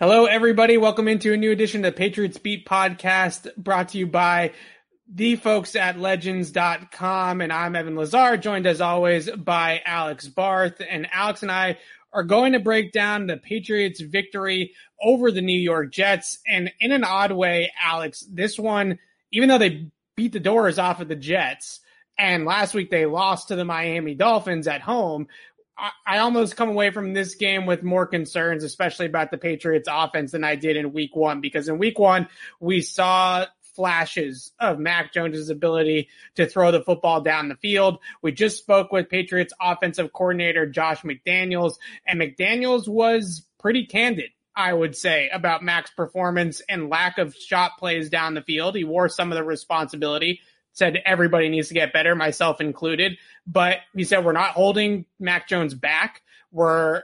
[0.00, 0.78] Hello, everybody.
[0.78, 4.52] Welcome into a new edition of the Patriots Beat podcast brought to you by
[5.06, 7.42] the folks at legends.com.
[7.42, 10.80] And I'm Evan Lazar, joined as always by Alex Barth.
[10.88, 11.76] And Alex and I
[12.14, 16.38] are going to break down the Patriots victory over the New York Jets.
[16.48, 18.98] And in an odd way, Alex, this one,
[19.32, 21.80] even though they beat the doors off of the Jets,
[22.20, 25.26] and last week they lost to the Miami Dolphins at home.
[26.06, 30.32] I almost come away from this game with more concerns, especially about the Patriots offense
[30.32, 32.28] than I did in week one, because in week one,
[32.60, 37.98] we saw flashes of Mac Jones's ability to throw the football down the field.
[38.20, 41.74] We just spoke with Patriots offensive coordinator Josh McDaniels,
[42.06, 44.30] and McDaniels was pretty candid.
[44.54, 48.74] I would say about Mac's performance and lack of shot plays down the field.
[48.74, 50.40] He wore some of the responsibility
[50.72, 53.18] said everybody needs to get better, myself included.
[53.46, 56.22] But he said we're not holding Mac Jones back.
[56.52, 57.02] We're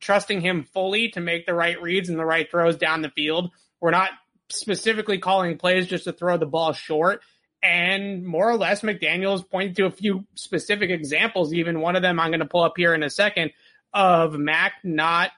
[0.00, 3.50] trusting him fully to make the right reads and the right throws down the field.
[3.80, 4.10] We're not
[4.48, 7.22] specifically calling plays just to throw the ball short.
[7.62, 11.52] And more or less, McDaniels pointed to a few specific examples.
[11.52, 13.52] Even one of them I'm going to pull up here in a second
[13.92, 15.30] of Mac not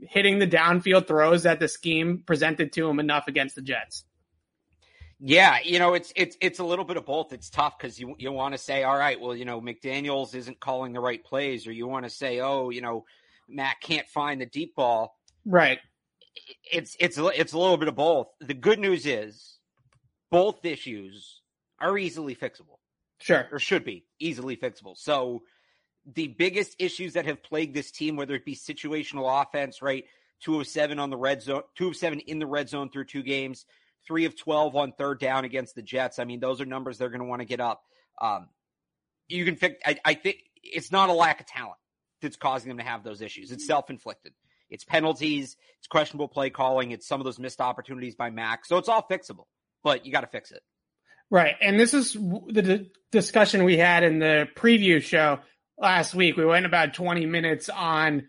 [0.00, 4.04] hitting the downfield throws that the scheme presented to him enough against the Jets.
[5.18, 7.32] Yeah, you know, it's it's it's a little bit of both.
[7.32, 10.60] It's tough because you you want to say, all right, well, you know, McDaniel's isn't
[10.60, 13.04] calling the right plays, or you want to say, oh, you know,
[13.48, 15.16] Matt can't find the deep ball.
[15.46, 15.78] Right.
[16.70, 18.28] It's it's it's a little bit of both.
[18.40, 19.58] The good news is
[20.30, 21.40] both issues
[21.80, 22.78] are easily fixable.
[23.18, 23.48] Sure.
[23.50, 24.98] Or should be easily fixable.
[24.98, 25.42] So
[26.14, 30.04] the biggest issues that have plagued this team, whether it be situational offense, right?
[30.40, 33.06] Two of seven on the red zone, two of seven in the red zone through
[33.06, 33.64] two games
[34.06, 36.18] three of 12 on third down against the Jets.
[36.18, 37.82] I mean, those are numbers they're going to want to get up.
[38.20, 38.48] Um,
[39.28, 41.78] you can fix, I, I think it's not a lack of talent
[42.22, 43.50] that's causing them to have those issues.
[43.50, 44.32] It's self inflicted.
[44.68, 48.64] It's penalties, it's questionable play calling, it's some of those missed opportunities by Mac.
[48.64, 49.44] So it's all fixable,
[49.84, 50.62] but you got to fix it.
[51.30, 51.54] Right.
[51.60, 55.40] And this is the d- discussion we had in the preview show
[55.78, 56.36] last week.
[56.36, 58.28] We went about 20 minutes on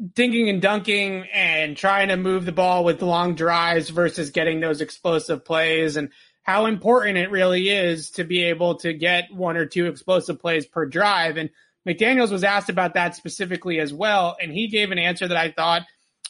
[0.00, 4.80] dinking and dunking and trying to move the ball with long drives versus getting those
[4.80, 6.10] explosive plays and
[6.42, 10.66] how important it really is to be able to get one or two explosive plays
[10.66, 11.36] per drive.
[11.36, 11.50] And
[11.86, 14.36] McDaniels was asked about that specifically as well.
[14.40, 15.82] And he gave an answer that I thought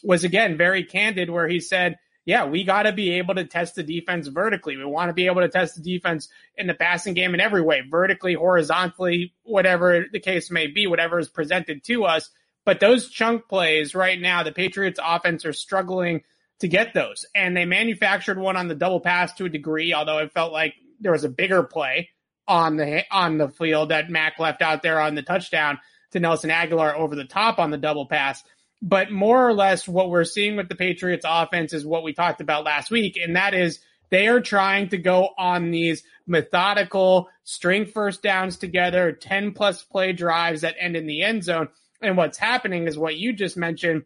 [0.03, 3.75] was again very candid where he said, yeah, we got to be able to test
[3.75, 4.77] the defense vertically.
[4.77, 7.63] We want to be able to test the defense in the passing game in every
[7.63, 12.31] way, vertically, horizontally, whatever the case may be, whatever is presented to us.
[12.69, 16.25] But those chunk plays right now, the Patriots offense are struggling
[16.61, 17.25] to get those.
[17.35, 20.75] And they manufactured one on the double pass to a degree, although it felt like
[21.01, 22.11] there was a bigger play
[22.47, 25.79] on the on the field that Mac left out there on the touchdown
[26.11, 28.45] to Nelson Agholor over the top on the double pass.
[28.83, 32.43] But more or less what we're seeing with the Patriots offense is what we talked
[32.43, 33.81] about last week, and that is
[34.11, 40.13] they are trying to go on these methodical string first downs together, 10 plus play
[40.13, 41.69] drives that end in the end zone.
[42.01, 44.05] And what's happening is what you just mentioned.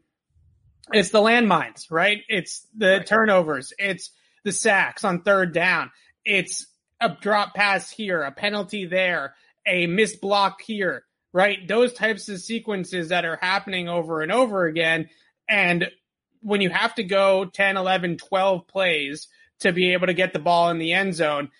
[0.92, 2.22] It's the landmines, right?
[2.28, 3.06] It's the right.
[3.06, 3.72] turnovers.
[3.78, 4.10] It's
[4.44, 5.90] the sacks on third down.
[6.24, 6.66] It's
[7.00, 9.34] a drop pass here, a penalty there,
[9.66, 11.66] a missed block here, right?
[11.66, 15.08] Those types of sequences that are happening over and over again.
[15.48, 15.90] And
[16.40, 19.28] when you have to go 10, 11, 12 plays
[19.60, 21.50] to be able to get the ball in the end zone,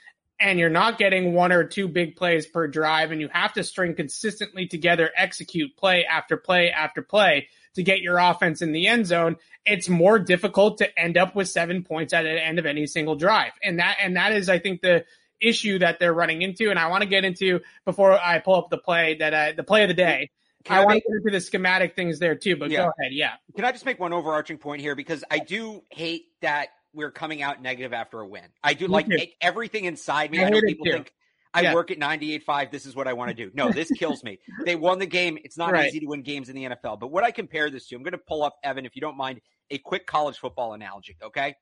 [0.43, 3.63] and you're not getting one or two big plays per drive and you have to
[3.63, 8.89] string consistently together, execute play after play after play to get your offense in the
[8.89, 12.67] end zone, it's more difficult to end up with seven points at the end of
[12.67, 13.53] any single drive.
[13.63, 15.05] And that, and that is, I think, the
[15.41, 16.71] issue that they're running into.
[16.71, 19.63] And I want to get into before I pull up the play that, uh, the
[19.63, 20.31] play of the day.
[20.65, 22.79] Can I, I want to get into the schematic things there too, but yeah.
[22.79, 23.13] go ahead.
[23.13, 23.35] Yeah.
[23.55, 24.95] Can I just make one overarching point here?
[24.97, 28.45] Because I do hate that we're coming out negative after a win.
[28.63, 29.09] I do like
[29.41, 30.43] everything inside me.
[30.43, 31.13] I, I know people think
[31.55, 31.75] I yeah.
[31.75, 32.71] work at 98.5.
[32.71, 33.51] This is what I want to do.
[33.55, 34.39] No, this kills me.
[34.65, 35.39] They won the game.
[35.45, 35.89] It's not right.
[35.89, 36.99] easy to win games in the NFL.
[36.99, 39.17] But what I compare this to, I'm going to pull up, Evan, if you don't
[39.17, 41.17] mind, a quick college football analogy.
[41.23, 41.55] Okay.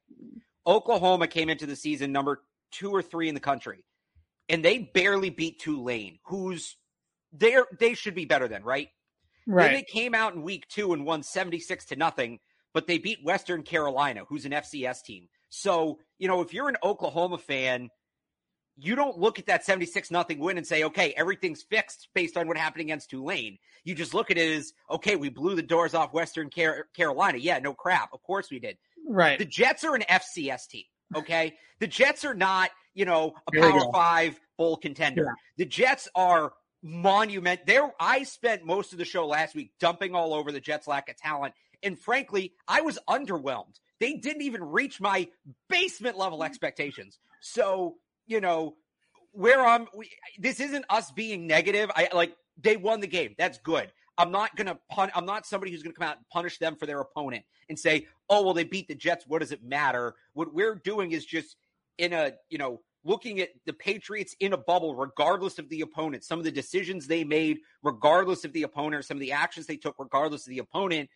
[0.67, 3.85] Oklahoma came into the season number two or three in the country,
[4.49, 6.77] and they barely beat Tulane, who's
[7.33, 8.89] they're they should be better than, right?
[9.47, 9.65] Right.
[9.65, 12.39] Then they came out in week two and won 76 to nothing
[12.73, 15.29] but they beat Western Carolina, who's an FCS team.
[15.49, 17.91] So, you know, if you're an Oklahoma fan,
[18.77, 22.49] you don't look at that 76 nothing win and say, okay, everything's fixed based on
[22.49, 23.59] what happened against Tulane.
[23.85, 27.39] You just look at it as, okay, we blew the doors off Western Car- Carolina.
[27.39, 28.11] Yeah, no crap.
[28.15, 28.79] Of course we did.
[29.07, 29.39] Right.
[29.39, 30.85] The Jets are an FCS team.
[31.15, 31.57] Okay.
[31.81, 35.25] the Jets are not, you know, a Power Five bowl contender.
[35.25, 35.33] Yeah.
[35.59, 36.53] The Jets are
[36.83, 37.67] monument.
[37.67, 41.09] There, I spent most of the show last week dumping all over the Jets' lack
[41.09, 43.81] of talent And frankly, I was underwhelmed.
[44.01, 45.29] They didn't even reach my
[45.69, 47.19] basement level expectations.
[47.41, 47.97] So,
[48.27, 48.77] you know,
[49.33, 51.91] where I'm, we, this isn't us being negative.
[51.95, 53.35] I like, they won the game.
[53.39, 53.91] That's good.
[54.21, 55.11] I'm not to pun.
[55.15, 58.07] I'm not somebody who's to come out and punish them for their opponent and say,
[58.29, 59.25] "Oh, well, they beat the Jets.
[59.27, 61.57] What does it matter?" What we're doing is just
[61.97, 66.25] in a, you know, looking at the Patriots in a bubble, regardless of the opponent,
[66.25, 69.79] some of the decisions they made, regardless of the opponent, some of the actions they
[69.79, 71.09] took, regardless of the opponent,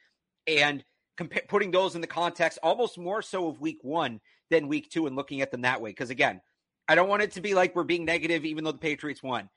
[0.47, 0.85] and
[1.19, 4.21] compa- putting those in the context almost more so of week one
[4.51, 5.91] than week two and looking at them that way.
[5.91, 6.41] Because again,
[6.89, 9.49] I don't want it to be like we're being negative, even though the Patriots won.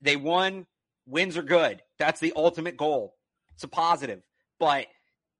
[0.00, 0.66] They won.
[1.06, 1.82] Wins are good.
[1.98, 3.14] That's the ultimate goal.
[3.54, 4.22] It's a positive.
[4.58, 4.86] But,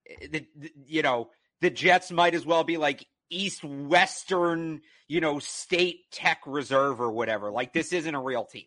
[0.09, 5.21] eh, the, the you know, the Jets might as well be like East Western, you
[5.21, 7.51] know, state tech reserve or whatever.
[7.51, 8.65] Like this isn't a real team.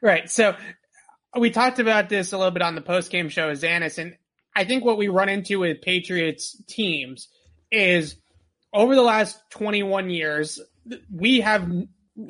[0.00, 0.30] Right.
[0.30, 0.54] So
[1.36, 4.16] we talked about this a little bit on the post game show Zanis, and
[4.54, 7.28] I think what we run into with Patriots teams
[7.70, 8.16] is
[8.72, 10.60] over the last 21 years,
[11.12, 11.70] we have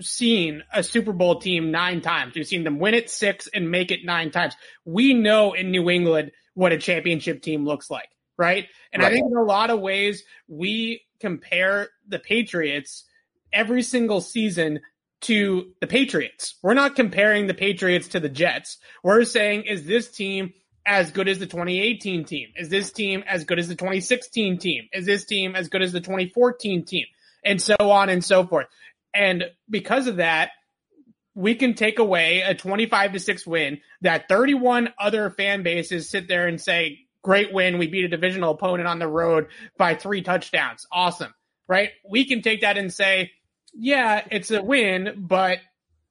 [0.00, 2.34] seen a Super Bowl team nine times.
[2.34, 4.54] We've seen them win it six and make it nine times.
[4.84, 8.66] We know in New England what a championship team looks like, right?
[8.92, 9.10] And right.
[9.10, 13.04] I think in a lot of ways, we compare the Patriots
[13.52, 14.80] every single season
[15.22, 16.56] to the Patriots.
[16.62, 18.78] We're not comparing the Patriots to the Jets.
[19.02, 20.52] We're saying, is this team
[20.86, 22.48] as good as the 2018 team?
[22.56, 24.88] Is this team as good as the 2016 team?
[24.92, 27.06] Is this team as good as the 2014 team?
[27.44, 28.66] And so on and so forth.
[29.14, 30.50] And because of that,
[31.34, 36.28] we can take away a 25 to 6 win that 31 other fan bases sit
[36.28, 37.78] there and say, great win.
[37.78, 40.86] We beat a divisional opponent on the road by three touchdowns.
[40.92, 41.34] Awesome.
[41.66, 41.90] Right?
[42.08, 43.32] We can take that and say,
[43.72, 45.58] yeah, it's a win, but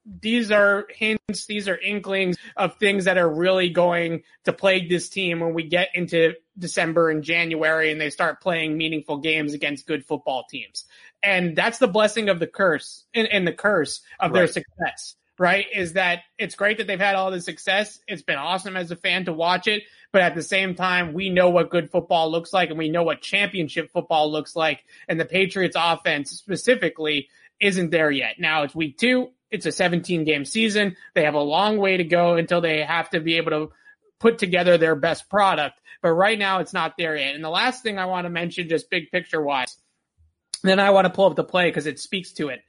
[0.06, 5.10] these are hints, these are inklings of things that are really going to plague this
[5.10, 9.88] team when we get into December and January and they start playing meaningful games against
[9.88, 10.86] good football teams.
[11.22, 14.40] And that's the blessing of the curse and, and the curse of right.
[14.40, 15.66] their success, right?
[15.74, 18.00] Is that it's great that they've had all this success.
[18.08, 19.84] It's been awesome as a fan to watch it.
[20.12, 23.04] But at the same time, we know what good football looks like and we know
[23.04, 24.84] what championship football looks like.
[25.08, 27.30] And the Patriots offense specifically
[27.60, 28.36] isn't there yet.
[28.38, 29.32] Now it's week two.
[29.54, 30.98] It's a 17 game season.
[31.14, 33.72] They have a long way to go until they have to be able to
[34.20, 35.80] put together their best product.
[36.02, 37.36] But right now it's not there yet.
[37.36, 39.78] And the last thing I want to mention, just big picture wise,
[40.64, 42.62] then I want to pull up the play because it speaks to it.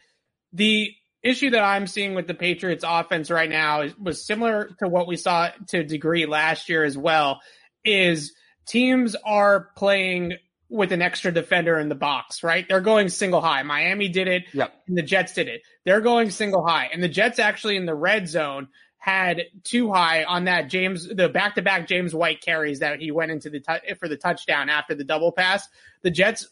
[0.53, 0.93] The
[1.23, 5.09] issue that I'm seeing with the Patriots offense right now is, was similar to what
[5.09, 7.41] we saw to degree last year as well
[7.83, 8.35] is
[8.67, 10.35] teams are playing
[10.69, 12.67] with an extra defender in the box, right?
[12.69, 13.63] They're going single high.
[13.63, 14.45] Miami did it.
[14.53, 14.75] Yep.
[14.89, 15.63] And the Jets did it.
[15.85, 16.91] They're going single high.
[16.93, 18.69] And the Jets actually in the red zone
[18.99, 23.11] had two high on that James, the back to back James White carries that he
[23.11, 25.69] went into the, t- for the touchdown after the double pass.
[26.03, 26.49] The Jets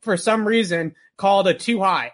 [0.00, 2.12] for some reason called a two high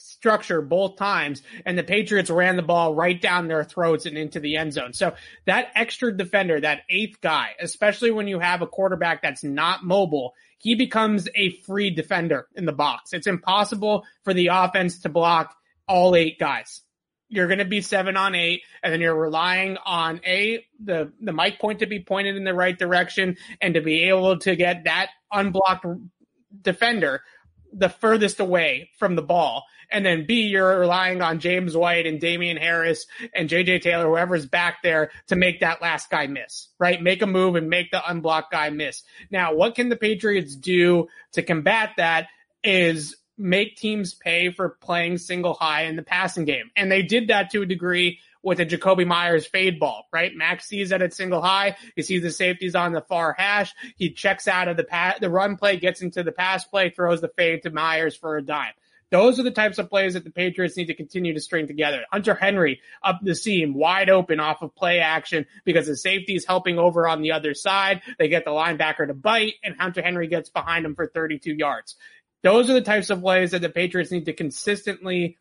[0.00, 4.40] structure both times and the Patriots ran the ball right down their throats and into
[4.40, 4.92] the end zone.
[4.92, 5.14] So
[5.46, 10.34] that extra defender, that eighth guy, especially when you have a quarterback that's not mobile,
[10.60, 13.12] he becomes a free defender in the box.
[13.12, 15.56] It's impossible for the offense to block
[15.88, 16.82] all eight guys.
[17.28, 21.32] You're going to be seven on eight, and then you're relying on a the the
[21.32, 24.84] mic point to be pointed in the right direction, and to be able to get
[24.84, 25.86] that unblocked
[26.62, 27.22] defender
[27.72, 29.64] the furthest away from the ball.
[29.92, 34.46] And then B, you're relying on James White and Damien Harris and JJ Taylor, whoever's
[34.46, 37.02] back there to make that last guy miss, right?
[37.02, 39.02] Make a move and make the unblocked guy miss.
[39.30, 42.28] Now, what can the Patriots do to combat that
[42.62, 46.70] is make teams pay for playing single high in the passing game.
[46.76, 50.34] And they did that to a degree with a Jakobi Meyers fade ball, right?
[50.34, 51.76] Max sees that it's single high.
[51.96, 53.74] He sees the safeties on the far hash.
[53.96, 57.20] He checks out of the pass, the run play, gets into the pass play, throws
[57.20, 58.72] the fade to Meyers for a dime.
[59.10, 62.04] Those are the types of plays that the Patriots need to continue to string together.
[62.12, 66.46] Hunter Henry up the seam, wide open off of play action because the safety is
[66.46, 68.02] helping over on the other side.
[68.18, 71.96] They get the linebacker to bite and Hunter Henry gets behind him for 32 yards.
[72.42, 75.36] Those are the types of plays that the Patriots need to consistently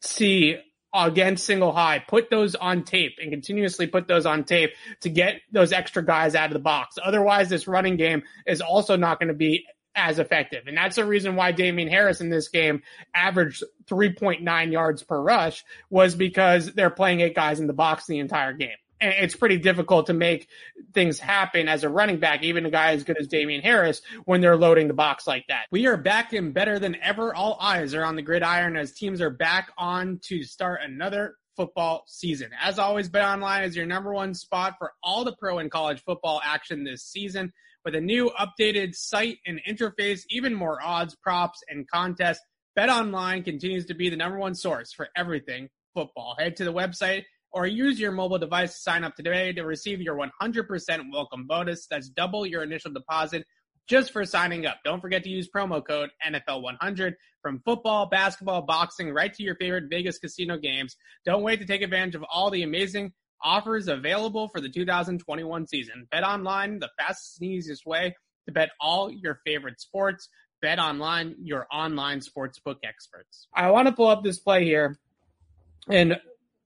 [0.00, 0.56] see
[0.92, 5.40] against single high, put those on tape and continuously put those on tape to get
[5.52, 6.98] those extra guys out of the box.
[7.02, 10.66] Otherwise, this running game is also not going to be as effective.
[10.66, 12.82] And that's the reason why Damien Harris in this game
[13.14, 18.18] averaged 3.9 yards per rush was because they're playing eight guys in the box the
[18.18, 18.70] entire game
[19.00, 20.48] it's pretty difficult to make
[20.92, 24.40] things happen as a running back, even a guy as good as Damien Harris, when
[24.40, 25.66] they're loading the box like that.
[25.70, 27.34] We are back and better than ever.
[27.34, 32.04] All eyes are on the gridiron as teams are back on to start another football
[32.06, 32.50] season.
[32.60, 36.02] As always, Bet Online is your number one spot for all the pro and college
[36.04, 37.52] football action this season.
[37.84, 42.44] with a new updated site and interface, even more odds, props, and contests.
[42.78, 46.36] BetOnline continues to be the number one source for everything football.
[46.38, 50.00] Head to the website or use your mobile device to sign up today to receive
[50.00, 51.86] your 100% welcome bonus.
[51.86, 53.44] That's double your initial deposit
[53.88, 54.78] just for signing up.
[54.84, 59.84] Don't forget to use promo code NFL100 from football, basketball, boxing, right to your favorite
[59.90, 60.96] Vegas casino games.
[61.24, 66.06] Don't wait to take advantage of all the amazing offers available for the 2021 season.
[66.10, 68.14] Bet online, the fastest and easiest way
[68.46, 70.28] to bet all your favorite sports.
[70.62, 73.48] Bet online, your online sportsbook experts.
[73.54, 74.98] I want to pull up this play here.
[75.88, 76.20] And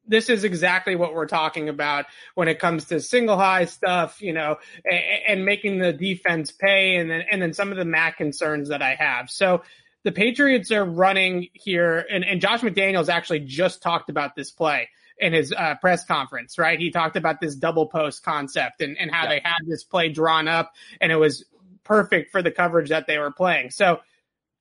[0.07, 4.33] this is exactly what we're talking about when it comes to single high stuff, you
[4.33, 8.17] know, and, and, making the defense pay and then, and then some of the MAC
[8.17, 9.31] concerns that I have.
[9.31, 9.63] So
[10.03, 14.89] the Patriots are running here and, and Josh McDaniels actually just talked about this play
[15.19, 16.79] in his uh, press conference, right?
[16.79, 19.29] He talked about this double post concept and, and how yeah.
[19.29, 21.45] they had this play drawn up and it was
[21.85, 23.71] perfect for the coverage that they were playing.
[23.71, 24.01] So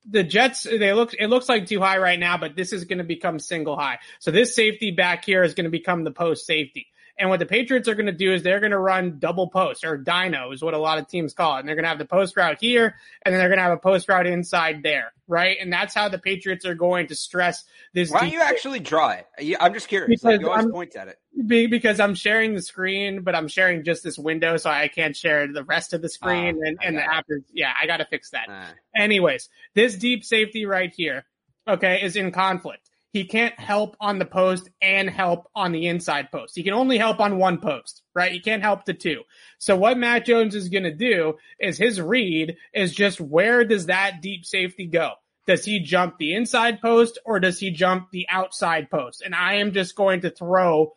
[0.08, 2.98] the Jets, they look, it looks like two high right now, but this is going
[2.98, 3.98] to become single high.
[4.18, 6.88] So this safety back here is going to become the post safety.
[7.16, 9.84] And what the Patriots are going to do is they're going to run double post
[9.84, 11.60] or dino is what a lot of teams call it.
[11.60, 13.72] And they're going to have the post route here and then they're going to have
[13.72, 15.12] a post route inside there.
[15.28, 15.56] Right.
[15.60, 18.10] And that's how the Patriots are going to stress this.
[18.10, 19.56] Why don't you actually draw it?
[19.60, 20.08] I'm just curious.
[20.08, 21.18] Because like you always I'm, point at it.
[21.46, 24.56] Because I'm sharing the screen, but I'm sharing just this window.
[24.56, 27.26] So I can't share the rest of the screen oh, and, and the app.
[27.28, 28.48] Is, yeah, I got to fix that.
[28.48, 28.64] Uh.
[28.96, 31.24] Anyways, this deep safety right here.
[31.66, 32.02] Okay.
[32.02, 36.56] Is in conflict he can't help on the post and help on the inside post.
[36.56, 38.32] He can only help on one post, right?
[38.32, 39.22] He can't help the two.
[39.58, 43.86] So what Mac Jones is going to do is his read is just where does
[43.86, 45.12] that deep safety go?
[45.46, 49.22] Does he jump the inside post or does he jump the outside post?
[49.24, 50.96] And I am just going to throw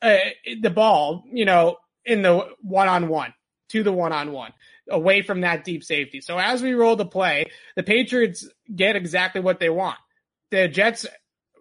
[0.00, 0.16] uh,
[0.62, 3.34] the ball, you know, in the one on one
[3.68, 4.54] to the one on one
[4.88, 6.22] away from that deep safety.
[6.22, 9.98] So as we roll the play, the Patriots get exactly what they want.
[10.50, 11.06] The Jets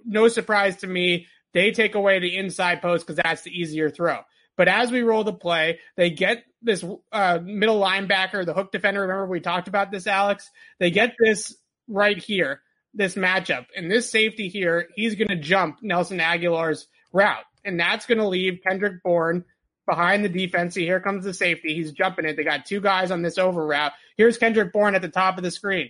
[0.05, 1.27] no surprise to me.
[1.53, 4.20] They take away the inside post because that's the easier throw.
[4.58, 9.01] But as we roll the play, they get this uh, middle linebacker, the hook defender.
[9.01, 10.50] Remember we talked about this, Alex?
[10.79, 11.55] They get this
[11.88, 12.62] right here,
[12.93, 13.65] this matchup.
[13.75, 17.43] And this safety here, he's going to jump Nelson Agholor's route.
[17.63, 19.46] And that's going to leave Kendrick Bourne
[19.88, 20.75] behind the defense.
[20.75, 21.74] See, here comes the safety.
[21.74, 22.36] He's jumping it.
[22.36, 23.93] They got two guys on this over route.
[24.17, 25.89] Here's Kendrick Bourne at the top of the screen.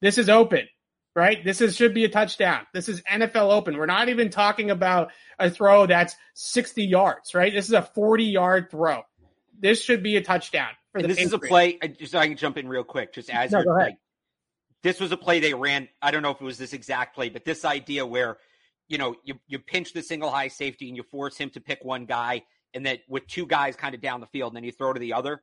[0.00, 0.68] This is open
[1.14, 1.44] right?
[1.44, 2.66] This is should be a touchdown.
[2.72, 3.76] This is NFL open.
[3.76, 7.52] We're not even talking about a throw that's 60 yards, right?
[7.52, 9.02] This is a 40 yard throw.
[9.58, 10.70] This should be a touchdown.
[10.94, 11.22] this Patriots.
[11.22, 11.78] is a play.
[11.98, 13.12] Just I can jump in real quick.
[13.14, 13.96] Just as no, like,
[14.82, 15.88] this was a play they ran.
[16.00, 18.38] I don't know if it was this exact play, but this idea where
[18.88, 21.84] you know you you pinch the single high safety and you force him to pick
[21.84, 22.42] one guy,
[22.74, 25.00] and that with two guys kind of down the field, and then you throw to
[25.00, 25.42] the other.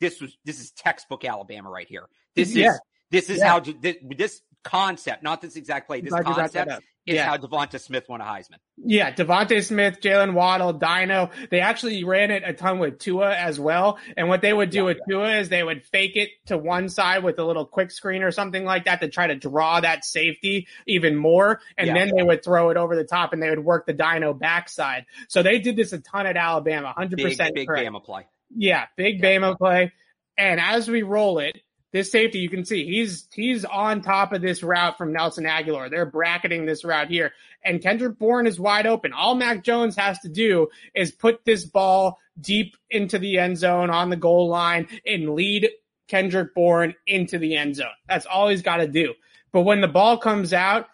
[0.00, 2.06] This was this is textbook Alabama right here.
[2.36, 2.72] This yeah.
[2.72, 3.48] is this is yeah.
[3.48, 6.00] how this concept, not this exact play.
[6.00, 7.24] This concept is yeah.
[7.24, 8.58] how Devonta Smith won a Heisman.
[8.76, 11.30] Yeah, Devonta Smith, Jaylen Waddle, Dino.
[11.50, 13.98] They actually ran it a ton with Tua as well.
[14.16, 15.14] And what they would do yeah, with yeah.
[15.14, 18.30] Tua is they would fake it to one side with a little quick screen or
[18.30, 21.60] something like that to try to draw that safety even more.
[21.78, 24.34] And then they would throw it over the top and they would work the Dino
[24.34, 25.06] backside.
[25.28, 27.68] So they did this a ton at Alabama, 100% big, big.
[27.68, 28.26] Bama play.
[28.54, 29.92] Yeah, big Bama play.
[30.36, 31.58] And as we roll it,
[31.92, 35.90] this safety, you can see he's he's on top of this route from Nelson Agholor.
[35.90, 37.32] They're bracketing this route here,
[37.64, 39.12] and Kendrick Bourne is wide open.
[39.12, 43.90] All Mac Jones has to do is put this ball deep into the end zone
[43.90, 45.70] on the goal line and lead
[46.08, 47.86] Kendrick Bourne into the end zone.
[48.08, 49.14] That's all he's got to do.
[49.50, 50.88] But when the ball comes out,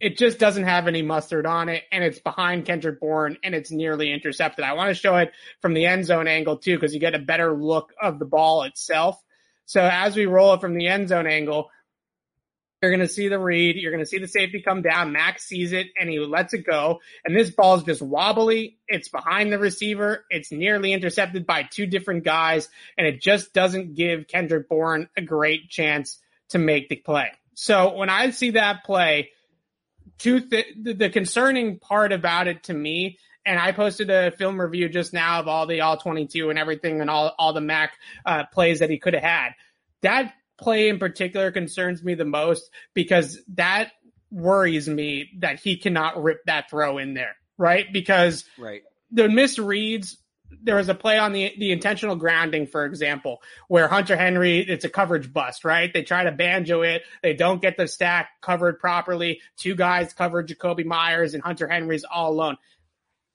[0.00, 3.70] it just doesn't have any mustard on it, and it's behind Kendrick Bourne, and it's
[3.70, 4.64] nearly intercepted.
[4.64, 7.18] I want to show it from the end zone angle too, because you get a
[7.18, 9.22] better look of the ball itself.
[9.70, 11.70] So as we roll it from the end zone angle,
[12.82, 13.76] you're going to see the read.
[13.76, 15.12] You're going to see the safety come down.
[15.12, 16.98] Max sees it and he lets it go.
[17.24, 18.80] And this ball is just wobbly.
[18.88, 20.24] It's behind the receiver.
[20.28, 22.68] It's nearly intercepted by two different guys.
[22.98, 27.30] And it just doesn't give Kendrick Bourne a great chance to make the play.
[27.54, 29.30] So when I see that play,
[30.18, 33.18] two th- the concerning part about it to me
[33.50, 37.00] and I posted a film review just now of all the all 22 and everything
[37.00, 39.50] and all, all the Mac uh, plays that he could have had.
[40.02, 43.90] That play in particular concerns me the most because that
[44.30, 47.92] worries me that he cannot rip that throw in there, right?
[47.92, 48.82] Because right.
[49.10, 50.14] the misreads
[50.62, 54.84] there was a play on the the intentional grounding, for example, where Hunter Henry, it's
[54.84, 55.92] a coverage bust, right?
[55.92, 57.02] They try to banjo it.
[57.22, 59.40] They don't get the stack covered properly.
[59.56, 62.56] Two guys cover Jakobi Meyers and Hunter Henry's all alone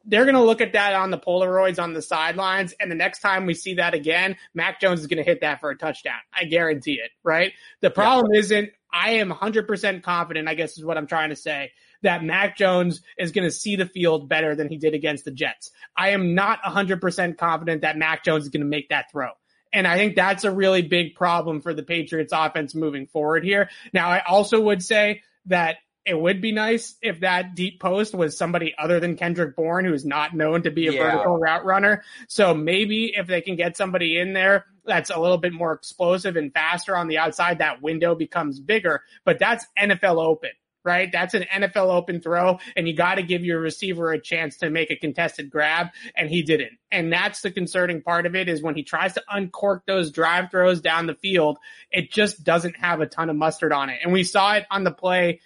[0.05, 2.73] they're going to look at that on the Polaroids on the sidelines.
[2.79, 5.59] And the next time we see that again, Mac Jones is going to hit that
[5.59, 6.19] for a touchdown.
[6.33, 7.53] I guarantee it, right?
[7.81, 8.39] The problem yeah.
[8.39, 11.71] isn't, I am 100% confident, I guess is what I'm trying to say,
[12.01, 15.31] that Mac Jones is going to see the field better than he did against the
[15.31, 15.71] Jets.
[15.97, 19.31] I am not 100% confident that Mac Jones is going to make that throw.
[19.73, 23.69] And I think that's a really big problem for the Patriots offense moving forward here.
[23.91, 28.37] Now, I also would say that it would be nice if that deep post was
[28.37, 31.11] somebody other than Kendrick Bourne, who's not known to be a yeah.
[31.11, 32.03] vertical route runner.
[32.27, 36.35] So maybe if they can get somebody in there that's a little bit more explosive
[36.35, 39.01] and faster on the outside, that window becomes bigger.
[39.23, 40.51] But that's NFL open,
[40.83, 41.11] right?
[41.11, 44.69] That's an NFL open throw, and you got to give your receiver a chance to
[44.69, 46.73] make a contested grab, and he didn't.
[46.91, 50.51] And that's the concerning part of it is when he tries to uncork those drive
[50.51, 51.57] throws down the field,
[51.91, 53.99] it just doesn't have a ton of mustard on it.
[54.03, 55.39] And we saw it on the play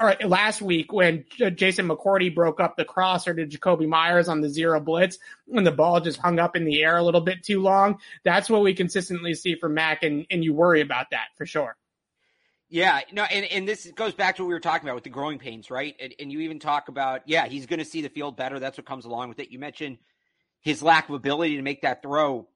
[0.00, 4.48] or last week when Jason McCourty broke up the crosser to Jakobi Meyers on the
[4.48, 5.18] zero blitz
[5.52, 7.98] and the ball just hung up in the air a little bit too long.
[8.24, 11.76] That's what we consistently see from Mac, and, and you worry about that for sure.
[12.70, 15.10] Yeah, no, and, and this goes back to what we were talking about with the
[15.10, 15.94] growing pains, right?
[16.00, 18.58] And, and you even talk about, yeah, he's going to see the field better.
[18.58, 19.50] That's what comes along with it.
[19.50, 19.98] You mentioned
[20.60, 22.46] his lack of ability to make that throw.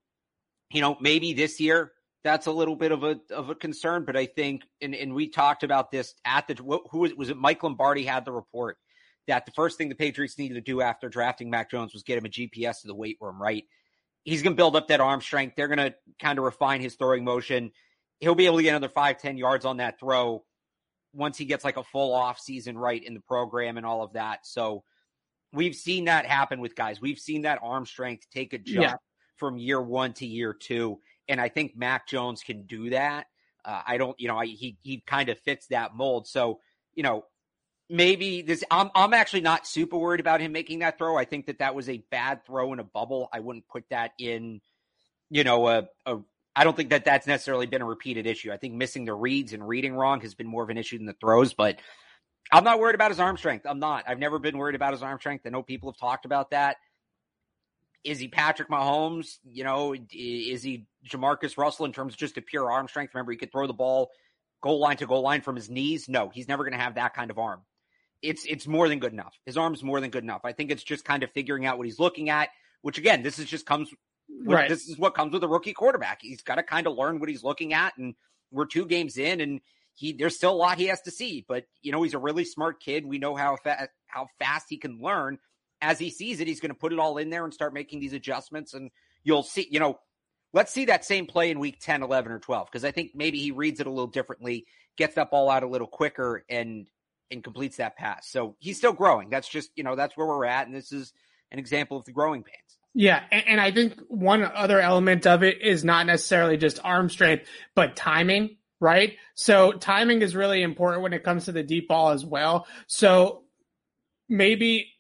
[0.71, 1.93] You know, maybe this year
[2.25, 4.05] that's a little bit of a of a concern.
[4.05, 6.55] But I think, and, and we talked about this at the
[6.91, 7.37] who was, was it?
[7.37, 8.79] Mike Lombardi had the report
[9.29, 12.19] that the first thing the Patriots needed to do after drafting Mac Jones was get
[12.19, 13.41] him a GPS to the weight room.
[13.41, 13.65] Right,
[14.25, 15.55] he's going to build up that arm strength.
[15.57, 17.71] They're going to kind of refine his throwing motion.
[18.21, 20.45] He'll be able to get another five, ten yards on that throw
[21.13, 24.15] once he gets like a full off season right in the program and all of
[24.15, 24.47] that.
[24.47, 24.83] So
[25.53, 27.01] we've seen that happen with guys.
[27.01, 28.95] We've seen that arm strength take a jump yeah.
[29.37, 31.01] from year one to year two.
[31.29, 33.27] And I think Mac Jones can do that.
[33.65, 36.27] Uh, I don't, you know, I, he he kind of fits that mold.
[36.27, 36.61] So,
[36.95, 37.25] you know,
[37.89, 38.63] maybe this.
[38.71, 41.17] I'm I'm actually not super worried about him making that throw.
[41.17, 43.29] I think that that was a bad throw in a bubble.
[43.33, 44.61] I wouldn't put that in,
[45.31, 46.19] you know, a, a
[46.55, 48.53] I don't think that that's necessarily been a repeated issue.
[48.53, 51.07] I think missing the reads and reading wrong has been more of an issue than
[51.07, 51.55] the throws.
[51.55, 51.79] But
[52.53, 53.67] I'm not worried about his arm strength.
[53.67, 54.05] I'm not.
[54.07, 55.47] I've never been worried about his arm strength.
[55.47, 56.77] I know people have talked about that.
[58.05, 59.39] Is he Patrick Mahomes?
[59.45, 63.15] You know, is he Jamarcus Russell in terms of just a pure arm strength?
[63.15, 64.11] Remember, he could throw the ball
[64.65, 66.09] goal line to goal line from his knees.
[66.09, 67.63] No, he's never going to have that kind of arm.
[68.23, 69.35] It's it's more than good enough.
[69.45, 70.41] His arm's more than good enough.
[70.45, 72.49] I think it's just kind of figuring out what he's looking at.
[72.81, 73.91] Which again, this is just comes.
[74.29, 74.69] With, right.
[74.69, 76.21] This is what comes with a rookie quarterback.
[76.23, 78.15] He's got to kind of learn what he's looking at, and
[78.51, 79.61] we're two games in, and
[79.95, 81.45] he there's still a lot he has to see.
[81.47, 83.05] But you know, he's a really smart kid.
[83.05, 85.39] We know how fa- how fast he can learn
[85.85, 88.01] as he sees it, he's going to put it all in there and start making
[88.01, 88.75] these adjustments.
[88.75, 88.91] And
[89.23, 89.99] you'll see, you know,
[90.53, 93.39] let's see that same play in week 10, 11, or 12, because I think maybe
[93.39, 94.67] he reads it a little differently,
[94.97, 96.87] gets that ball out a little quicker, and
[97.31, 98.29] and completes that pass.
[98.31, 99.31] So he's still growing.
[99.31, 100.67] That's just, you know, that's where we're at.
[100.67, 101.13] And this is
[101.51, 102.79] an example of the growing pains.
[102.95, 103.23] Yeah.
[103.31, 107.47] And, and I think one other element of it is not necessarily just arm strength,
[107.75, 109.17] but timing, right?
[109.35, 112.67] So timing is really important when it comes to the deep ball as well.
[112.87, 113.43] So
[114.29, 114.94] maybe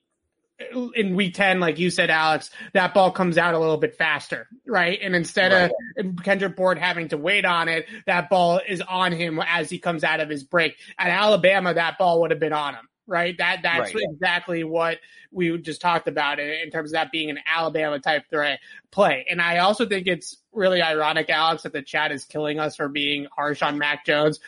[0.94, 4.48] in week 10, like you said, Alex, that ball comes out a little bit faster,
[4.66, 4.98] right?
[5.02, 5.70] And instead right.
[5.98, 9.78] of Kendrick Bourne having to wait on it, that ball is on him as he
[9.78, 10.76] comes out of his break.
[10.98, 13.36] At Alabama, that ball would have been on him, right?
[13.38, 14.04] That that's right.
[14.10, 14.98] exactly what
[15.30, 19.26] we just talked about in terms of that being an Alabama type threat play.
[19.28, 22.88] And I also think it's really ironic, Alex, that the chat is killing us for
[22.88, 24.38] being harsh on Mac Jones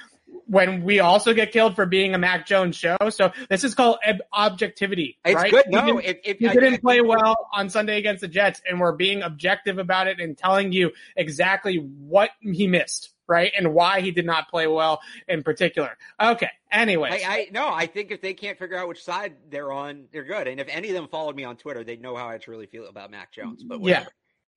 [0.46, 2.96] when we also get killed for being a Mac Jones show.
[3.10, 3.98] So this is called
[4.32, 5.18] objectivity.
[5.24, 5.50] It's right?
[5.50, 5.64] good.
[5.68, 9.22] No, if, if you didn't play well on Sunday against the Jets, and we're being
[9.22, 14.26] objective about it and telling you exactly what he missed, right, and why he did
[14.26, 15.96] not play well in particular.
[16.20, 16.50] Okay.
[16.70, 20.06] Anyway, I, I no, I think if they can't figure out which side they're on,
[20.12, 20.46] they're good.
[20.48, 22.86] And if any of them followed me on Twitter, they'd know how I truly feel
[22.86, 23.62] about Mac Jones.
[23.62, 24.04] But whatever.
[24.04, 24.08] yeah.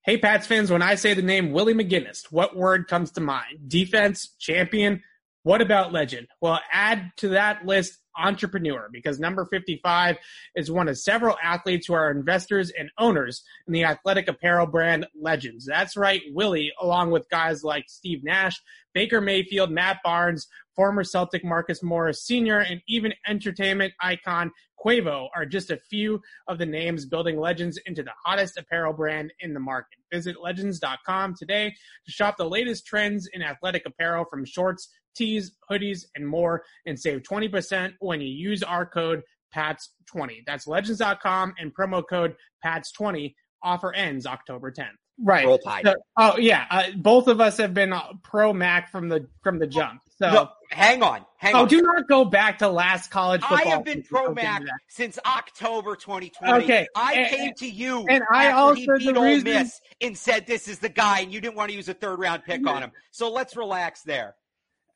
[0.02, 3.68] Hey, Pats fans, when I say the name Willie McGinest, what word comes to mind?
[3.68, 5.04] Defense, champion,
[5.44, 6.28] what about legend?
[6.42, 10.18] Well, add to that list entrepreneur because number 55
[10.56, 15.08] is one of several athletes who are investors and owners in the athletic apparel brand
[15.20, 15.66] Legends.
[15.66, 18.60] That's right, Willie, along with guys like Steve Nash,
[18.94, 24.52] Baker Mayfield, Matt Barnes, former Celtic Marcus Morris Sr., and even entertainment icon
[24.84, 29.34] Quavo are just a few of the names building Legends into the hottest apparel brand
[29.42, 30.00] in the market.
[30.12, 31.74] Visit legends.com today
[32.06, 37.00] to shop the latest trends in athletic apparel from shorts tees, hoodies, and more, and
[37.00, 39.24] save 20% when you use our code
[39.56, 40.44] PATS20.
[40.46, 43.36] That's legends.com and promo code PATS20.
[43.62, 44.96] Offer ends October 10th.
[45.22, 45.46] Right.
[45.46, 45.86] Roll Tide.
[45.86, 47.94] So, oh yeah, uh, both of us have been
[48.24, 50.02] pro Mac from the from the jump.
[50.18, 51.68] So no, hang on, hang oh, on.
[51.68, 53.68] do not go back to last college football.
[53.68, 56.64] I have been pro Mac since October 2020.
[56.64, 59.44] Okay, I and, came to you and I also he beat Ole reason...
[59.46, 62.20] Miss and said this is the guy, and you didn't want to use a third
[62.20, 62.92] round pick on him.
[63.12, 64.36] So let's relax there.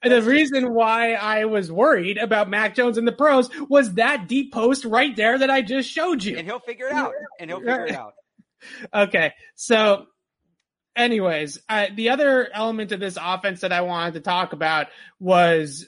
[0.04, 4.54] The reason why I was worried about Mac Jones and the pros was that deep
[4.54, 6.38] post right there that I just showed you.
[6.38, 7.14] And he'll figure it out.
[7.40, 8.14] And he'll figure it out.
[8.94, 9.34] okay.
[9.56, 10.08] So
[10.96, 14.88] anyways, uh, the other element of this offense that I wanted to talk about
[15.20, 15.88] was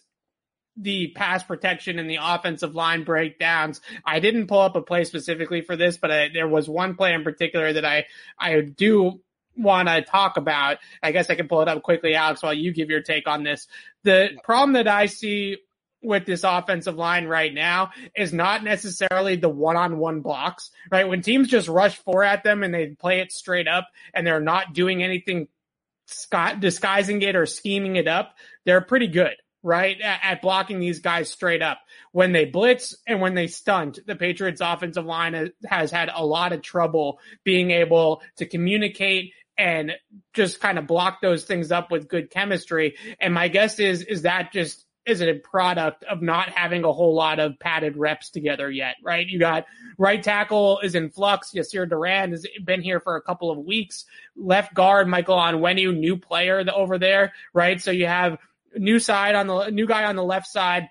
[0.78, 3.82] the pass protection and the offensive line breakdowns.
[4.06, 7.14] I didn't pull up a play specifically for this, but I, there was one play
[7.14, 8.06] in particular that I
[8.38, 9.22] I do
[9.58, 10.78] want to talk about.
[11.02, 13.44] I guess I can pull it up quickly, Alex, while you give your take on
[13.44, 13.68] this.
[14.06, 15.58] The problem that I see
[16.04, 21.08] with this offensive line right now is not necessarily the one-on-one blocks, right?
[21.08, 24.40] When teams just rush four at them and they play it straight up and they're
[24.40, 25.48] not doing anything
[26.60, 30.00] disguising it or scheming it up, they're pretty good, right?
[30.00, 31.80] At blocking these guys straight up.
[32.12, 36.54] When they blitz and when they stunt, the Patriots offensive line has had a lot
[36.54, 39.94] of trouble being able to communicate and
[40.34, 42.96] just kind of block those things up with good chemistry.
[43.20, 46.92] And my guess is, is that just is it a product of not having a
[46.92, 49.28] whole lot of padded reps together yet, right?
[49.28, 49.66] You got
[49.98, 51.52] right tackle is in flux.
[51.52, 54.06] Yasir Durant has been here for a couple of weeks.
[54.36, 57.80] Left guard, Michael Onwenu, new player over there, right?
[57.80, 58.40] So you have
[58.76, 60.90] new side on the new guy on the left side.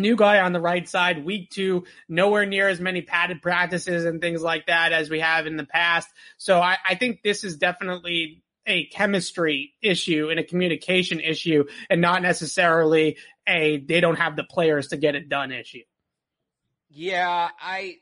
[0.00, 4.20] New guy on the right side, week two, nowhere near as many padded practices and
[4.20, 6.08] things like that as we have in the past.
[6.38, 12.00] So I, I think this is definitely a chemistry issue and a communication issue and
[12.00, 15.82] not necessarily a they don't have the players to get it done issue.
[16.88, 17.96] Yeah, I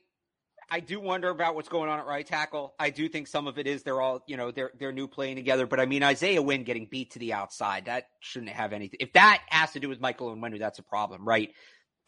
[0.70, 2.74] I do wonder about what's going on at right tackle.
[2.78, 5.36] I do think some of it is they're all, you know, they're they're new playing
[5.36, 5.66] together.
[5.66, 8.98] But I mean, Isaiah Wynn getting beat to the outside, that shouldn't have anything.
[9.00, 11.54] If that has to do with Michael Onwenu, that's a problem, right?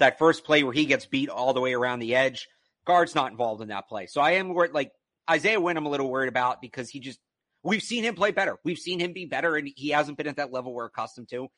[0.00, 2.48] That first play where he gets beat all the way around the edge,
[2.86, 4.06] guard's not involved in that play.
[4.06, 4.92] So I am worried like
[5.30, 7.20] Isaiah Wynn, I'm a little worried about because he just
[7.62, 8.58] We've seen him play better.
[8.64, 11.48] We've seen him be better, and he hasn't been at that level we're accustomed to.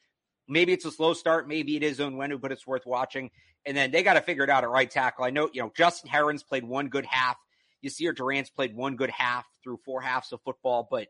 [0.48, 1.46] Maybe it's a slow start.
[1.46, 3.30] Maybe it is Onwenu, but it's worth watching.
[3.64, 5.24] And then they got to figure it out at right tackle.
[5.24, 7.36] I know, you know, Justin Herron's played one good half.
[7.84, 11.08] Yasir Durant's played one good half through four halves of football, but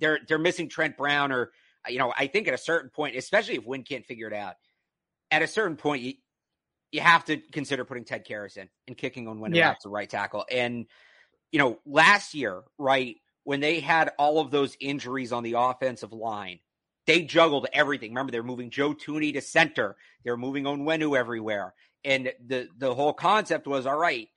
[0.00, 1.52] they're they're missing Trent Brown or
[1.88, 4.54] you know, I think at a certain point, especially if Wynn can't figure it out,
[5.30, 6.14] at a certain point you
[6.92, 9.70] you have to consider putting Ted Karras in and kicking on Onwenu yeah.
[9.70, 10.44] out to right tackle.
[10.50, 10.86] And
[11.50, 16.12] you know, last year, right, when they had all of those injuries on the offensive
[16.12, 16.60] line,
[17.06, 18.10] they juggled everything.
[18.10, 19.96] Remember, they're moving Joe Thuney to center.
[20.24, 21.74] They're moving Onwenu everywhere.
[22.04, 24.28] And the the whole concept was, all right,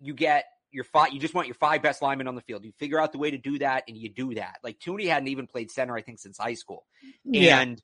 [0.00, 2.64] you get your five, you just want your five best linemen on the field.
[2.64, 4.56] You figure out the way to do that and you do that.
[4.62, 6.84] Like Thuney hadn't even played center, I think, since high school.
[7.24, 7.60] Yeah.
[7.60, 7.82] And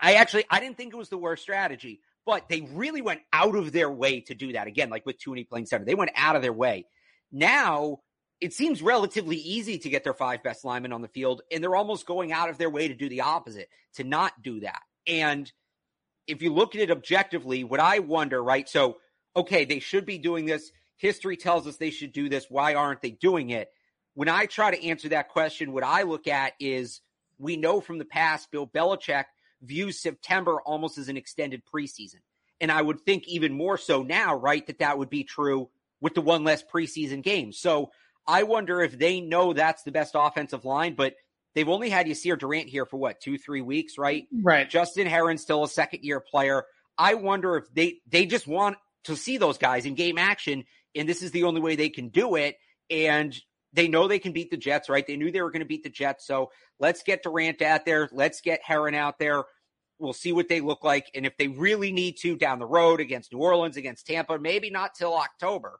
[0.00, 3.56] I actually I didn't think it was the worst strategy, but they really went out
[3.56, 4.66] of their way to do that.
[4.66, 5.84] Again, like with Thuney playing center.
[5.84, 6.86] They went out of their way.
[7.30, 7.98] Now
[8.42, 11.76] it seems relatively easy to get their five best linemen on the field, and they're
[11.76, 14.80] almost going out of their way to do the opposite, to not do that.
[15.06, 15.50] And
[16.26, 18.68] if you look at it objectively, what I wonder, right?
[18.68, 18.96] So,
[19.36, 20.72] okay, they should be doing this.
[20.96, 22.46] History tells us they should do this.
[22.48, 23.68] Why aren't they doing it?
[24.14, 27.00] When I try to answer that question, what I look at is
[27.38, 29.26] we know from the past, Bill Belichick
[29.62, 32.20] views September almost as an extended preseason.
[32.60, 35.68] And I would think even more so now, right, that that would be true
[36.00, 37.52] with the one less preseason game.
[37.52, 37.90] So
[38.26, 41.14] I wonder if they know that's the best offensive line, but
[41.54, 44.26] they've only had Yasir Durant here for what, two, three weeks, right?
[44.42, 44.68] Right.
[44.68, 46.64] Justin Herron's still a second year player.
[46.98, 51.08] I wonder if they they just want to see those guys in game action, and
[51.08, 52.56] this is the only way they can do it.
[52.90, 53.34] And
[53.72, 55.06] they know they can beat the Jets, right?
[55.06, 56.26] They knew they were going to beat the Jets.
[56.26, 58.08] So let's get Durant out there.
[58.12, 59.44] Let's get Herron out there.
[59.98, 61.10] We'll see what they look like.
[61.14, 64.70] And if they really need to down the road against New Orleans, against Tampa, maybe
[64.70, 65.78] not till October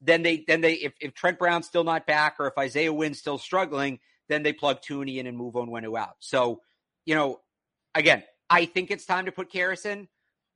[0.00, 3.18] then they then they if, if Trent Brown's still not back or if Isaiah Wynn's
[3.18, 6.16] still struggling, then they plug Thuney in and move Onwenu out.
[6.20, 6.60] So,
[7.04, 7.40] you know,
[7.94, 10.08] again, I think it's time to put Karras in,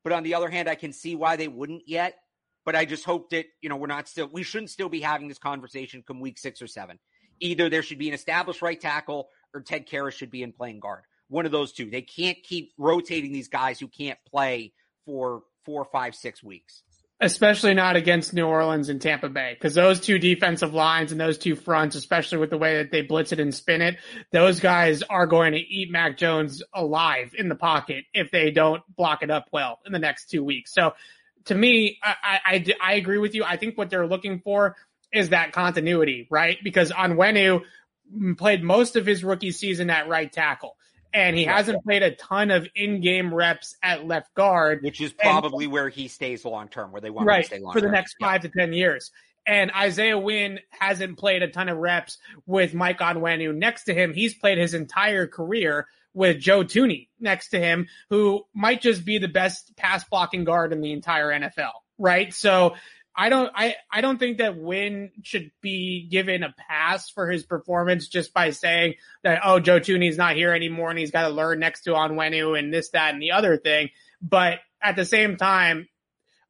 [0.03, 2.17] but on the other hand, I can see why they wouldn't yet.
[2.65, 5.29] But I just hope that, you know, we're not still we shouldn't still be having
[5.29, 6.99] this conversation come week six or seven.
[7.41, 10.81] Either there should be an established right tackle or Ted Karras should be in playing
[10.81, 11.03] guard.
[11.29, 11.91] One of those two.
[11.91, 14.73] They can't keep rotating these guys who can't play
[15.05, 16.83] for four, five, six weeks
[17.21, 21.39] especially not against New Orleans and Tampa Bay, because those two defensive lines and those
[21.39, 23.97] two fronts, especially with the way that they blitz it and spin it,
[24.31, 28.83] those guys are going to eat Mac Jones alive in the pocket if they don't
[28.97, 30.73] block it up well in the next two weeks.
[30.75, 30.95] So
[31.47, 33.45] to me, I, I, I agree with you.
[33.45, 34.77] I think what they're looking for
[35.13, 36.59] is that continuity, right?
[36.63, 37.63] Because Onwenu
[38.37, 40.77] played most of his rookie season at right tackle.
[41.13, 45.67] And he hasn't played a ton of in-game reps at left guard, which is probably
[45.67, 47.89] and, where he stays long term, where they want right, to stay long for the
[47.89, 48.51] next five yeah.
[48.51, 49.13] to ten years.
[49.47, 54.13] And Isaiah Wynn hasn't played a ton of reps with Mike Onwenu next to him.
[54.13, 59.19] He's played his entire career with Joe Thuney next to him, who might just be
[59.19, 61.73] the best pass blocking guard in the entire NFL.
[61.99, 62.33] Right.
[62.33, 62.75] So
[63.17, 67.45] I don't I, I don't think that Wynn should be given a pass for his
[67.45, 71.35] performance just by saying that oh Joe Thuney's not here anymore and he's got to
[71.35, 73.91] learn next to Onwenu and this that and the other thing.
[74.21, 75.89] But at the same time,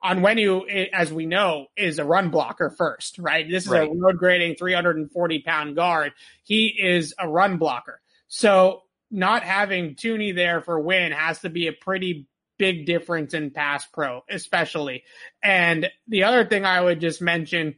[0.03, 3.49] Onwenu, eh, as we know, is a run blocker first, right?
[3.49, 3.89] This is right.
[3.89, 6.13] a road grading 340 pound guard.
[6.45, 8.01] He is a run blocker.
[8.29, 8.83] So
[9.15, 12.27] not having Thuney there for Wynn has to be a pretty
[12.59, 15.05] big difference in pass pro, especially.
[15.43, 17.77] And the other thing I would just mention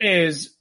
[0.00, 0.56] is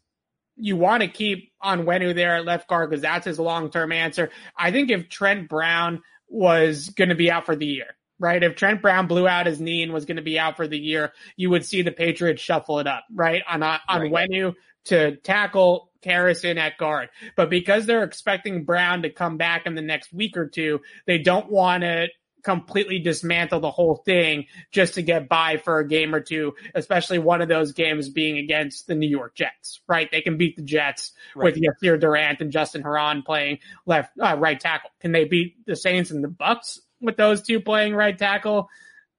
[0.55, 4.29] you want to keep Onwenu there at left guard because that's his long term answer.
[4.55, 8.43] I think if Trent Brown was going to be out for the year, right?
[8.43, 10.77] If Trent Brown blew out his knee and was going to be out for the
[10.77, 13.41] year, you would see the Patriots shuffle it up, right?
[13.49, 14.11] On on right.
[14.11, 14.53] Wenu
[14.85, 17.09] to tackle Harrison at guard.
[17.35, 21.17] But because they're expecting Brown to come back in the next week or two, they
[21.17, 22.07] don't want to
[22.43, 27.19] completely dismantle the whole thing just to get by for a game or two, especially
[27.19, 30.09] one of those games being against the New York Jets, right?
[30.11, 31.45] They can beat the Jets right.
[31.45, 34.89] with Yasir Durant and Justin Herron playing left, uh, right tackle.
[35.01, 38.69] Can they beat the Saints and the Bucks with those two playing right tackle?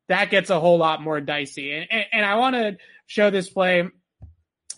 [0.09, 1.73] That gets a whole lot more dicey.
[1.73, 3.89] And, and, and I want to show this play,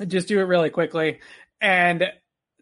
[0.07, 1.21] just do it really quickly.
[1.65, 2.05] And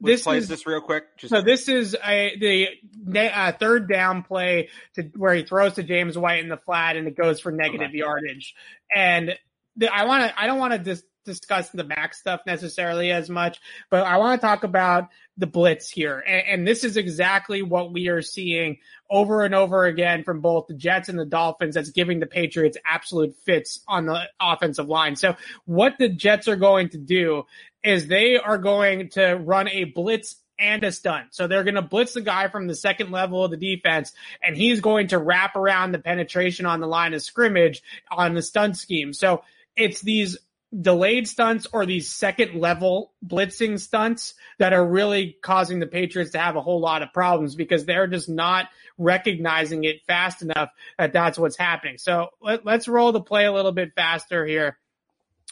[0.01, 1.19] this is this real quick.
[1.19, 1.33] Just...
[1.33, 6.17] So this is a, the uh, third down play to where he throws to James
[6.17, 7.99] White in the flat and it goes for negative okay.
[7.99, 8.55] yardage.
[8.95, 9.37] And
[9.77, 13.31] the, I want to, I don't want to dis- discuss the max stuff necessarily as
[13.31, 16.23] much, but I want to talk about the blitz here.
[16.27, 18.79] And, and this is exactly what we are seeing
[19.11, 22.79] over and over again from both the Jets and the Dolphins that's giving the Patriots
[22.85, 25.17] absolute fits on the offensive line.
[25.17, 27.45] So what the Jets are going to do
[27.83, 31.29] is they are going to run a blitz and a stunt.
[31.35, 34.57] So they're going to blitz the guy from the second level of the defense, and
[34.57, 38.77] he's going to wrap around the penetration on the line of scrimmage on the stunt
[38.77, 39.13] scheme.
[39.13, 39.43] So
[39.77, 40.39] it's these
[40.79, 46.39] delayed stunts or these second level blitzing stunts that are really causing the Patriots to
[46.39, 51.13] have a whole lot of problems because they're just not recognizing it fast enough that
[51.13, 51.99] that's what's happening.
[51.99, 54.79] So let, us roll the play a little bit faster here.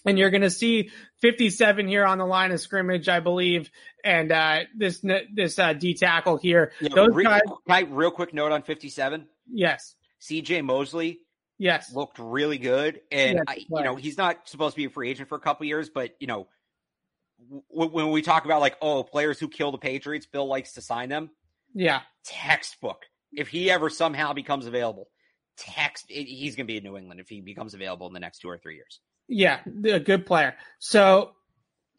[0.07, 3.71] And you're going to see 57 here on the line of scrimmage, I believe,
[4.03, 5.05] and uh, this
[5.35, 6.73] this uh, D tackle here.
[6.81, 9.27] Yeah, Those real, guys, real quick note on 57.
[9.53, 10.63] Yes, C.J.
[10.63, 11.21] Mosley.
[11.61, 14.91] Yes, looked really good, and yes, I, you know he's not supposed to be a
[14.91, 16.49] free agent for a couple years, but you know
[17.71, 20.81] w- when we talk about like oh players who kill the Patriots, Bill likes to
[20.81, 21.29] sign them.
[21.75, 23.05] Yeah, textbook.
[23.31, 25.09] If he ever somehow becomes available,
[25.59, 28.39] text he's going to be in New England if he becomes available in the next
[28.39, 28.99] two or three years.
[29.29, 30.57] Yeah, a good player.
[30.79, 31.33] So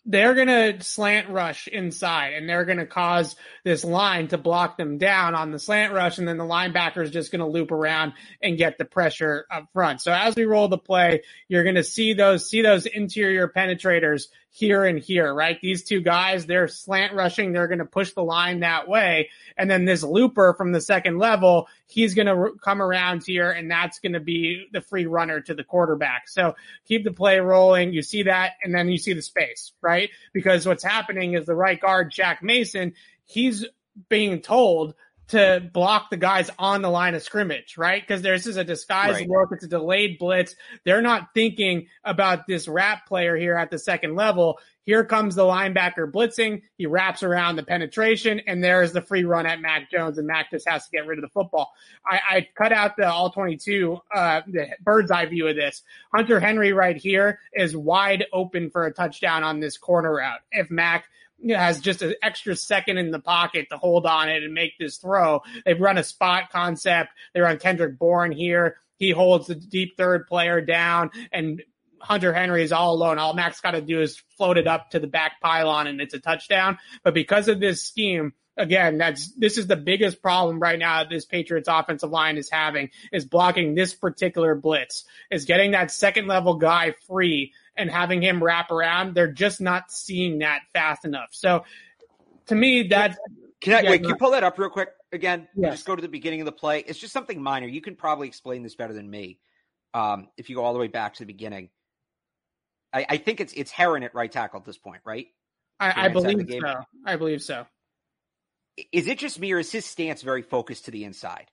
[0.06, 4.78] they're going to slant rush inside and they're going to cause this line to block
[4.78, 6.18] them down on the slant rush.
[6.18, 9.68] And then the linebacker is just going to loop around and get the pressure up
[9.74, 10.02] front.
[10.02, 14.28] So as we roll the play, you're going to see those, see those interior penetrators
[14.54, 15.60] here and here, right?
[15.62, 17.54] These two guys, they're slant rushing.
[17.54, 19.30] They're going to push the line that way.
[19.58, 23.72] And then this looper from the second level, he's going to come around here and
[23.72, 26.28] that's going to be the free runner to the quarterback.
[26.28, 27.94] So keep the play rolling.
[27.94, 30.10] You see that and then you see the space, right?
[30.34, 33.66] Because what's happening is the right guard, Shaq Mason, he's
[34.10, 34.96] being told
[35.32, 38.02] to block the guys on the line of scrimmage, right?
[38.02, 39.30] Because this is a disguised right.
[39.30, 39.50] look.
[39.52, 40.56] It's a delayed blitz.
[40.86, 44.60] They're not thinking about this wrap player here at the second level.
[44.84, 46.64] Here comes the linebacker blitzing.
[46.78, 50.50] He wraps around the penetration, and there's the free run at Mac Jones, and Mac
[50.52, 51.72] just has to get rid of the football.
[52.06, 55.84] I, I cut out the all 22, uh, the bird's eye view of this.
[56.14, 60.42] Hunter Henry right here is wide open for a touchdown on this corner route.
[60.52, 61.06] If Mac
[61.50, 64.98] has just an extra second in the pocket to hold on it and make this
[64.98, 65.42] throw.
[65.66, 67.12] They've run a spot concept.
[67.34, 68.78] They run Kendrick Bourne here.
[68.98, 71.62] He holds the deep third player down and
[72.00, 73.20] Hunter Henry is all alone.
[73.20, 76.14] All Max got to do is float it up to the back pylon and it's
[76.14, 76.78] a touchdown.
[77.04, 81.26] But because of this scheme, again, that's this is the biggest problem right now this
[81.26, 86.56] Patriots offensive line is having is blocking this particular blitz, is getting that second level
[86.56, 89.16] guy free and having him wrap around.
[89.16, 91.30] They're just not seeing that fast enough.
[91.32, 91.66] So
[92.48, 93.18] to me, that's
[93.62, 94.02] can I yeah, wait?
[94.02, 95.48] Can you pull that up real quick again?
[95.56, 95.74] Yes.
[95.74, 96.80] Just go to the beginning of the play.
[96.80, 97.68] It's just something minor.
[97.68, 99.40] You can probably explain this better than me.
[99.94, 101.70] Um, if you go all the way back to the beginning,
[102.94, 105.28] I, I think it's it's Herron at right tackle at this point, right?
[105.80, 106.76] I, I believe so.
[107.06, 107.66] I believe so.
[108.92, 111.48] is it just me or is his stance very focused to the inside?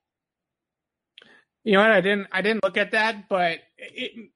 [1.65, 1.91] You know what?
[1.91, 4.31] I didn't I didn't look at that, but it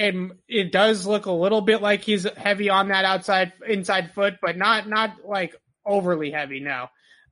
[0.00, 0.14] it,
[0.48, 4.56] it does look a little bit like he's heavy on that outside inside foot, but
[4.56, 6.60] not not like overly heavy.
[6.60, 6.88] No.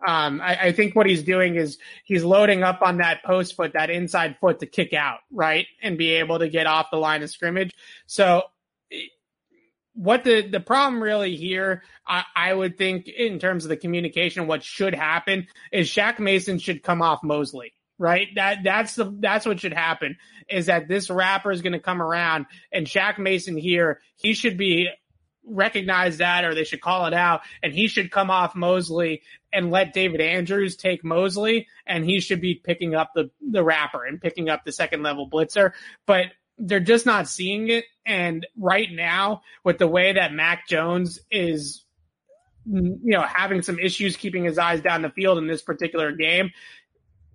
[0.07, 3.73] Um, I, I, think what he's doing is he's loading up on that post foot,
[3.73, 5.67] that inside foot to kick out, right?
[5.83, 7.75] And be able to get off the line of scrimmage.
[8.07, 8.45] So
[9.95, 14.47] what the the problem really here, I, I, would think in terms of the communication,
[14.47, 18.29] what should happen is Shaq Mason should come off Mosley, right?
[18.35, 20.17] That that's the that's what should happen
[20.49, 24.57] is that this wrapper is going to come around and Shaq Mason here, he should
[24.57, 24.89] be
[25.51, 29.71] recognize that or they should call it out and he should come off Mosley and
[29.71, 34.21] let David Andrews take Mosley and he should be picking up the the wrapper and
[34.21, 35.73] picking up the second level blitzer.
[36.07, 36.27] But
[36.59, 37.85] they're just not seeing it.
[38.05, 41.85] And right now, with the way that Mac Jones is,
[42.67, 46.51] you know, having some issues keeping his eyes down the field in this particular game,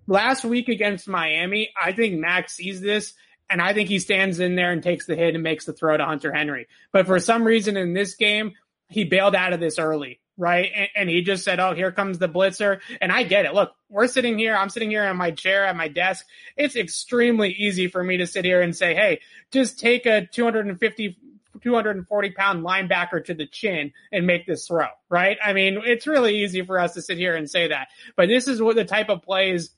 [0.06, 3.14] last week against Miami, I think Mac sees this
[3.50, 5.96] and I think he stands in there and takes the hit and makes the throw
[5.96, 6.66] to Hunter Henry.
[6.92, 8.52] But for some reason in this game,
[8.88, 10.70] he bailed out of this early right?
[10.74, 13.54] And, and, he just said, "Oh, here comes the blitzer." And I get it.
[13.54, 14.56] Look, we're sitting here.
[14.56, 16.26] I'm sitting here in my chair at my desk.
[16.56, 19.20] It's extremely easy for me to sit here and say, "Hey,
[19.52, 21.18] just take a 250."
[21.62, 25.38] 240 pound linebacker to the chin and make this throw, right?
[25.42, 28.48] I mean, it's really easy for us to sit here and say that, but this
[28.48, 29.70] is what the type of plays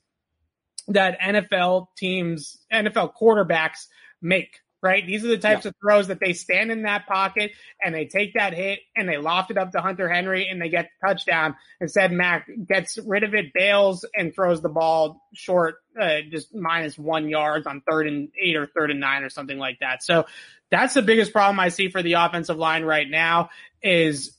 [0.89, 3.87] that NFL teams, NFL quarterbacks
[4.21, 5.05] make, right?
[5.05, 5.69] These are the types yeah.
[5.69, 7.51] of throws that they stand in that pocket
[7.83, 10.69] and they take that hit and they loft it up to Hunter Henry and they
[10.69, 11.55] get the touchdown.
[11.81, 16.97] Instead, Mac gets rid of it, bails and throws the ball short, uh, just minus
[16.97, 20.03] one yards on third and eight or third and nine or something like that.
[20.03, 20.25] So
[20.71, 23.49] that's the biggest problem I see for the offensive line right now
[23.81, 24.37] is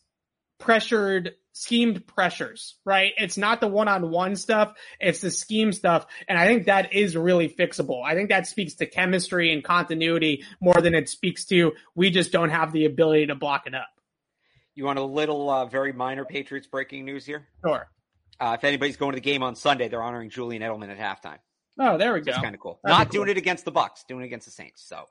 [0.59, 3.13] pressured schemed pressures, right?
[3.17, 4.75] It's not the one-on-one stuff.
[5.01, 6.07] It's the scheme stuff.
[6.29, 8.03] And I think that is really fixable.
[8.05, 12.31] I think that speaks to chemistry and continuity more than it speaks to we just
[12.31, 13.89] don't have the ability to block it up.
[14.75, 17.49] You want a little, uh, very minor Patriots breaking news here?
[17.65, 17.91] Sure.
[18.39, 21.39] Uh, if anybody's going to the game on Sunday, they're honoring Julian Edelman at halftime.
[21.81, 22.33] Oh, there we go.
[22.33, 22.79] That's kind of cool.
[22.85, 23.25] That'd Not cool.
[23.25, 24.85] doing it against the Bucs, doing it against the Saints.
[24.87, 25.05] So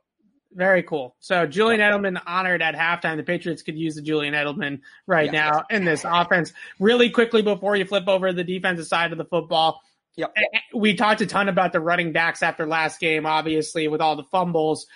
[0.58, 1.15] very cool.
[1.20, 3.17] So Julian Edelman honored at halftime.
[3.17, 6.52] The Patriots could use the Julian Edelman right yeah, now in this offense.
[6.80, 9.82] Really quickly before you flip over the defensive side of the football.
[10.15, 10.34] Yep.
[10.36, 14.02] Eh, eh, we talked a ton about the running backs after last game, obviously with
[14.02, 14.88] all the fumbles.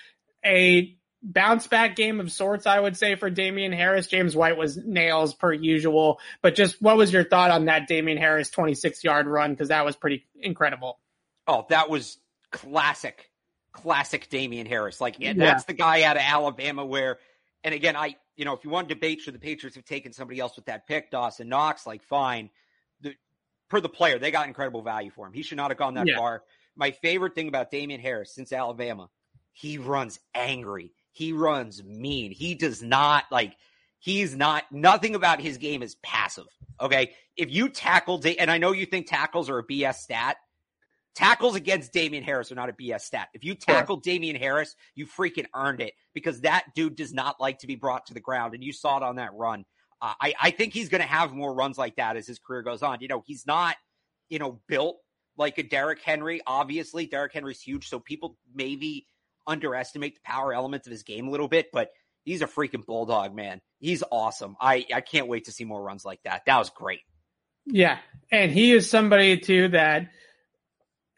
[0.44, 4.08] A bounce back game of sorts, I would say, for Damien Harris.
[4.08, 6.20] James White was nails per usual.
[6.42, 9.52] But just what was your thought on that Damien Harris 26 yard run?
[9.52, 11.00] Because that was pretty incredible.
[11.46, 12.18] Oh, that was
[12.52, 13.31] classic
[13.72, 15.02] classic Damien Harris.
[15.02, 15.34] Like yeah.
[15.34, 17.20] that's the guy out of Alabama where,
[17.64, 20.14] and again, I, you know, if you want to debate should the Patriots have taken
[20.14, 22.50] somebody else with that pick, Dawson Knox, like fine.
[23.02, 23.16] The,
[23.70, 25.34] per the player, they got incredible value for him.
[25.34, 26.18] He should not have gone that yeah.
[26.18, 26.44] far.
[26.76, 29.10] My favorite thing about Damien Harris since Alabama,
[29.54, 30.92] he runs angry.
[31.12, 32.32] He runs mean.
[32.32, 33.56] He does not like,
[34.00, 36.48] he's not, nothing about his game is passive.
[36.80, 37.14] Okay.
[37.38, 40.38] If you tackle, and I know you think tackles are a BS stat,
[41.14, 43.28] Tackles against Damien Harris are not a BS stat.
[43.34, 44.14] If you tackle yeah.
[44.14, 48.06] Damien Harris, you freaking earned it because that dude does not like to be brought
[48.08, 48.54] to the ground.
[48.54, 49.66] And you saw it on that run.
[50.02, 52.62] Uh, I, I think he's going to have more runs like that as his career
[52.62, 53.02] goes on.
[53.02, 53.76] You know, he's not,
[54.30, 54.98] you know, built
[55.38, 56.42] like a Derrick Henry.
[56.48, 57.90] Obviously, Derrick Henry's huge.
[57.90, 59.06] So people maybe
[59.46, 61.92] underestimate the power elements of his game a little bit, but
[62.24, 63.60] he's a freaking bulldog, man.
[63.80, 64.56] He's awesome.
[64.62, 66.44] I, I can't wait to see more runs like that.
[66.46, 67.02] That was great.
[67.66, 68.00] Yeah.
[68.32, 70.08] And he is somebody too that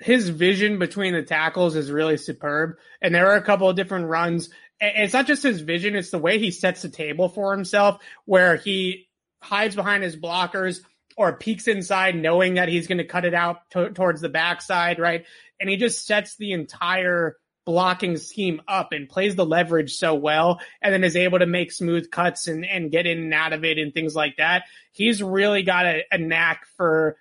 [0.04, 2.78] his vision between the tackles is really superb.
[3.02, 4.50] And there are a couple of different runs.
[4.82, 8.58] It's not just his vision, it's the way he sets the table for himself, where
[8.58, 9.08] he
[9.42, 10.82] hides behind his blockers
[11.16, 15.00] or peeks inside knowing that he's going to cut it out to, towards the backside,
[15.00, 15.26] right?
[15.60, 20.60] And he just sets the entire blocking scheme up and plays the leverage so well
[20.82, 23.64] and then is able to make smooth cuts and, and get in and out of
[23.64, 24.64] it and things like that.
[24.92, 27.16] He's really got a, a knack for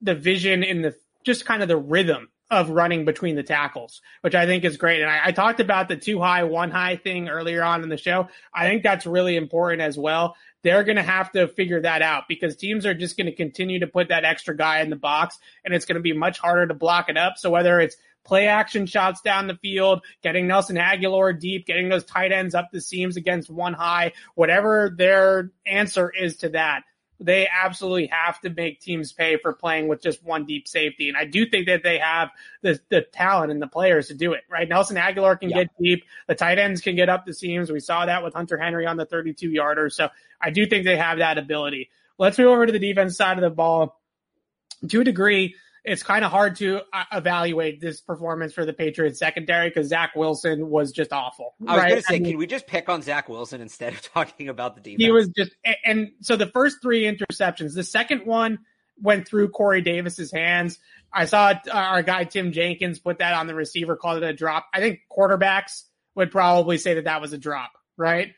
[0.00, 4.34] the vision in the just kind of the rhythm of running between the tackles, which
[4.34, 5.00] I think is great.
[5.00, 7.96] And I, I, talked about the two high, one high thing earlier on in the
[7.96, 8.28] show.
[8.52, 10.36] I think that's really important as well.
[10.62, 13.80] They're going to have to figure that out because teams are just going to continue
[13.80, 16.66] to put that extra guy in the box and it's going to be much harder
[16.66, 17.34] to block it up.
[17.38, 22.04] So whether it's play action shots down the field, getting Nelson Agholor deep, getting those
[22.04, 26.84] tight ends up the seams against one high, whatever their answer is to that,
[27.20, 31.08] they absolutely have to make teams pay for playing with just one deep safety.
[31.08, 32.30] And I do think that they have
[32.62, 34.68] the, the talent and the players to do it, right?
[34.68, 35.62] Nelson Agholor can yeah.
[35.64, 36.04] get deep.
[36.26, 37.70] The tight ends can get up the seams.
[37.70, 39.90] We saw that with Hunter Henry on the 32 yarder.
[39.90, 40.08] So
[40.40, 41.90] I do think they have that ability.
[42.18, 44.00] Let's move over to the defense side of the ball.
[44.88, 45.54] to a degree,
[45.84, 50.16] it's kind of hard to uh, evaluate this performance for the Patriots secondary because Zach
[50.16, 51.54] Wilson was just awful.
[51.66, 51.88] I was right?
[51.88, 54.48] going to say, I mean, can we just pick on Zach Wilson instead of talking
[54.48, 55.02] about the defense?
[55.02, 55.52] He was just,
[55.84, 58.60] and so the first three interceptions, the second one
[59.00, 60.78] went through Corey Davis's hands.
[61.12, 64.66] I saw our guy Tim Jenkins put that on the receiver, called it a drop.
[64.72, 65.82] I think quarterbacks
[66.14, 68.32] would probably say that that was a drop, right?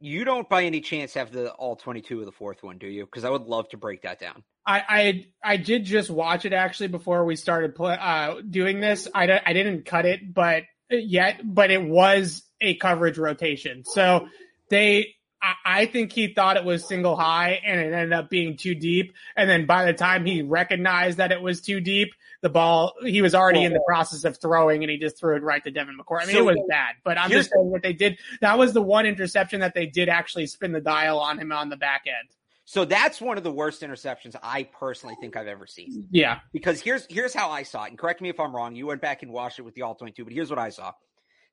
[0.00, 3.04] You don't by any chance have the all 22 of the fourth one, do you?
[3.04, 4.42] Because I would love to break that down.
[4.66, 9.08] I, I I did just watch it actually before we started play, uh, doing this.
[9.14, 13.84] I, I didn't cut it, but yet, but it was a coverage rotation.
[13.84, 14.28] So
[14.68, 18.74] they, I, think he thought it was single high and it ended up being too
[18.74, 19.14] deep.
[19.36, 22.12] And then by the time he recognized that it was too deep,
[22.42, 25.42] the ball, he was already in the process of throwing and he just threw it
[25.42, 26.22] right to Devin McCourty.
[26.22, 28.18] I mean, so, it was bad, but I'm just saying what they did.
[28.40, 31.68] That was the one interception that they did actually spin the dial on him on
[31.68, 32.28] the back end.
[32.70, 36.06] So that's one of the worst interceptions I personally think I've ever seen.
[36.12, 36.38] Yeah.
[36.52, 37.88] Because here's here's how I saw it.
[37.88, 38.76] And correct me if I'm wrong.
[38.76, 40.92] You went back and watched it with the all 22, but here's what I saw.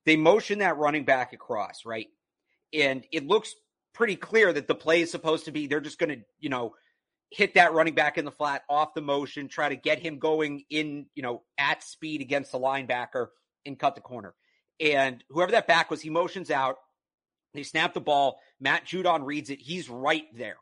[0.04, 2.06] They motion that running back across, right?
[2.72, 3.52] And it looks
[3.98, 6.72] pretty clear that the play is supposed to be they're just going to, you know,
[7.30, 10.62] hit that running back in the flat off the motion, try to get him going
[10.70, 13.26] in, you know, at speed against the linebacker
[13.66, 14.34] and cut the corner.
[14.78, 16.76] And whoever that back was, he motions out.
[17.54, 18.38] They snap the ball.
[18.60, 19.60] Matt Judon reads it.
[19.60, 20.58] He's right there.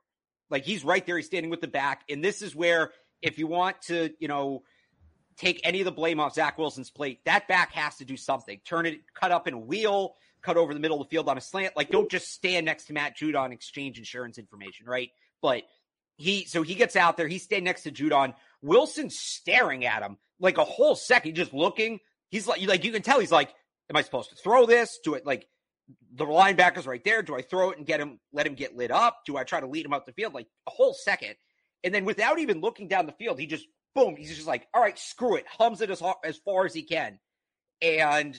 [0.49, 1.19] Like he's right there.
[1.19, 2.05] He's standing with the back.
[2.09, 4.63] And this is where, if you want to, you know,
[5.37, 8.61] take any of the blame off Zach Wilson's plate, that back has to do something.
[8.65, 10.15] Turn it, cut up in a wheel,
[10.47, 11.77] cut over the middle of the field on a slant.
[11.77, 15.11] Like, don't just stand next to Matt Judon, exchange insurance information, right?
[15.43, 15.65] But
[16.17, 17.27] he, so he gets out there.
[17.27, 18.35] He's standing next to Judon.
[18.63, 21.99] Wilson's staring at him like a whole second, just looking.
[22.31, 23.53] He's like, like you can tell he's like,
[23.91, 24.99] am I supposed to throw this?
[25.03, 25.49] Do it like
[26.15, 27.23] the linebacker's right there.
[27.23, 29.23] Do I throw it and get him, let him get lit up?
[29.27, 30.33] Do I try to lead him out the field?
[30.33, 31.35] Like a whole second.
[31.85, 34.81] And then without even looking down the field, he just, boom, he's just like, all
[34.81, 35.45] right, screw it.
[35.47, 37.19] Hums it as, as far as he can.
[37.83, 38.39] And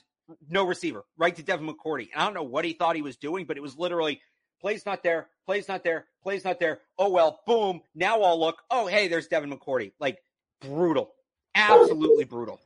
[0.50, 2.10] no receiver, right to Devin McCourty.
[2.14, 4.22] And I don't know what he thought he was doing, but it was literally
[4.60, 6.80] plays not there, plays not there, plays not there.
[6.98, 7.82] Oh, well, boom.
[7.96, 8.62] Now I'll look.
[8.70, 9.94] Oh, hey, there's Devin McCourty.
[10.00, 10.20] Like
[10.62, 11.14] brutal.
[11.56, 12.60] Absolutely brutal.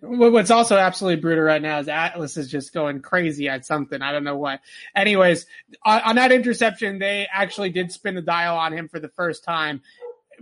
[0.00, 4.00] What's also absolutely brutal right now is Atlas is just going crazy at something.
[4.00, 4.60] I don't know what.
[4.94, 5.44] Anyways,
[5.84, 9.44] on, on, that interception, they actually did spin the dial on him for the first
[9.44, 9.82] time.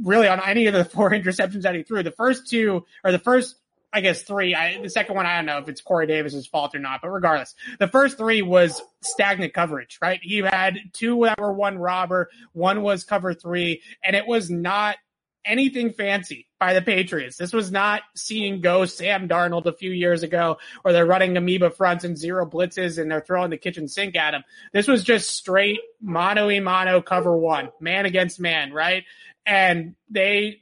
[0.00, 3.18] Really, on any of the four interceptions that he threw, the first two or the
[3.18, 3.56] first,
[3.94, 4.56] I guess three.
[4.56, 7.10] I, the second one, I don't know if it's Corey Davis's fault or not, but
[7.10, 9.98] regardless, the first three was stagnant coverage.
[10.02, 10.18] Right?
[10.20, 14.96] He had two that were one robber, one was cover three, and it was not
[15.44, 17.36] anything fancy by the Patriots.
[17.36, 21.70] This was not seeing go Sam Darnold a few years ago, or they're running amoeba
[21.70, 24.42] fronts and zero blitzes and they're throwing the kitchen sink at him.
[24.72, 29.04] This was just straight mano a mano cover one, man against man, right?
[29.46, 30.60] And they,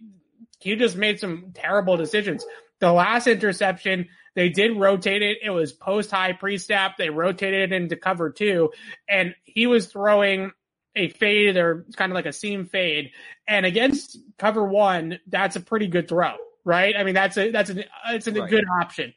[0.58, 2.44] he just made some terrible decisions.
[2.82, 5.38] The last interception, they did rotate it.
[5.40, 6.96] It was post high pre snap.
[6.98, 8.72] They rotated it into cover two
[9.08, 10.50] and he was throwing
[10.96, 13.12] a fade or kind of like a seam fade.
[13.46, 16.96] And against cover one, that's a pretty good throw, right?
[16.98, 18.50] I mean, that's a, that's a, it's a right.
[18.50, 19.14] good option.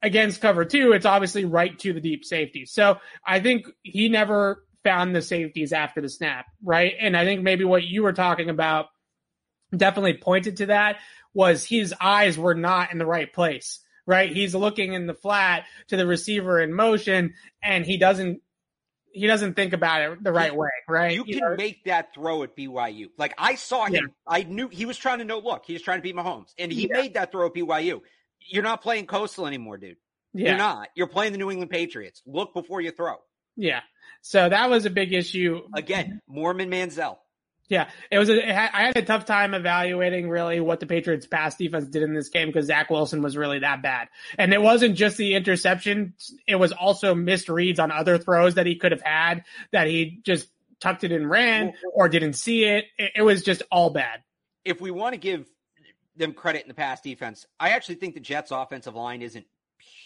[0.00, 2.64] Against cover two, it's obviously right to the deep safety.
[2.64, 2.96] So
[3.26, 6.94] I think he never found the safeties after the snap, right?
[6.98, 8.86] And I think maybe what you were talking about
[9.76, 10.96] definitely pointed to that
[11.34, 14.30] was his eyes were not in the right place, right?
[14.30, 18.42] He's looking in the flat to the receiver in motion and he doesn't
[19.12, 21.14] he doesn't think about it the right way, right?
[21.14, 21.56] You, you can know?
[21.56, 23.10] make that throw at BYU.
[23.18, 24.00] Like I saw him, yeah.
[24.26, 25.38] I knew he was trying to know.
[25.38, 27.00] Look, he was trying to beat Mahomes, and he yeah.
[27.00, 28.00] made that throw at BYU.
[28.40, 29.96] You're not playing Coastal anymore, dude.
[30.32, 30.50] Yeah.
[30.50, 30.88] You're not.
[30.94, 32.22] You're playing the New England Patriots.
[32.26, 33.16] Look before you throw.
[33.56, 33.80] Yeah.
[34.22, 35.60] So that was a big issue.
[35.74, 37.18] Again, Mormon Manziel.
[37.72, 38.28] Yeah, it was.
[38.28, 41.88] A, it had, I had a tough time evaluating really what the Patriots' pass defense
[41.88, 45.16] did in this game because Zach Wilson was really that bad, and it wasn't just
[45.16, 46.12] the interception;
[46.46, 50.20] it was also missed reads on other throws that he could have had that he
[50.22, 50.50] just
[50.80, 52.84] tucked it and ran or didn't see it.
[52.98, 54.22] It, it was just all bad.
[54.66, 55.48] If we want to give
[56.14, 59.46] them credit in the pass defense, I actually think the Jets' offensive line isn't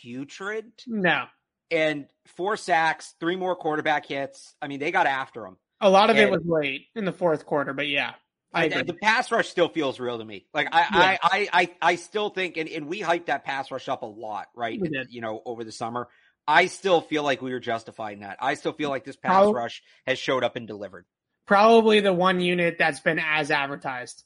[0.03, 0.71] putrid.
[0.87, 1.25] No,
[1.73, 2.07] and
[2.37, 4.55] four sacks, three more quarterback hits.
[4.63, 5.57] I mean, they got after him.
[5.81, 8.15] A lot of and, it was late in the fourth quarter, but yeah.
[8.53, 10.47] I, uh, the pass rush still feels real to me.
[10.55, 10.89] Like I, yeah.
[10.93, 14.07] I, I, I, I, still think, and, and we hyped that pass rush up a
[14.07, 14.81] lot, right?
[15.11, 16.09] You know, over the summer.
[16.49, 18.39] I still feel like we were justifying that.
[18.41, 21.05] I still feel like this pass rush has showed up and delivered.
[21.45, 24.23] Probably the one unit that's been as advertised.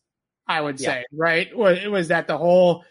[0.46, 1.16] I would say, yeah.
[1.16, 1.48] right?
[1.48, 2.84] It was that the whole,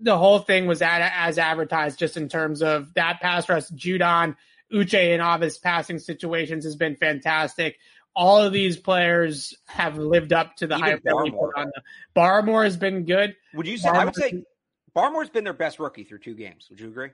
[0.00, 3.68] the whole thing was at, as advertised, just in terms of that pass rush.
[3.68, 4.36] Judon
[4.72, 7.78] Uche and his passing situations has been fantastic.
[8.14, 11.04] all of these players have lived up to the Even hype Barmore.
[11.04, 11.82] that we put on them.
[12.16, 13.36] Barmore has been good.
[13.54, 13.88] Would you say?
[13.88, 14.44] Barmore, I would say
[14.94, 16.66] Barmore's been their best rookie through two games.
[16.70, 17.10] Would you agree?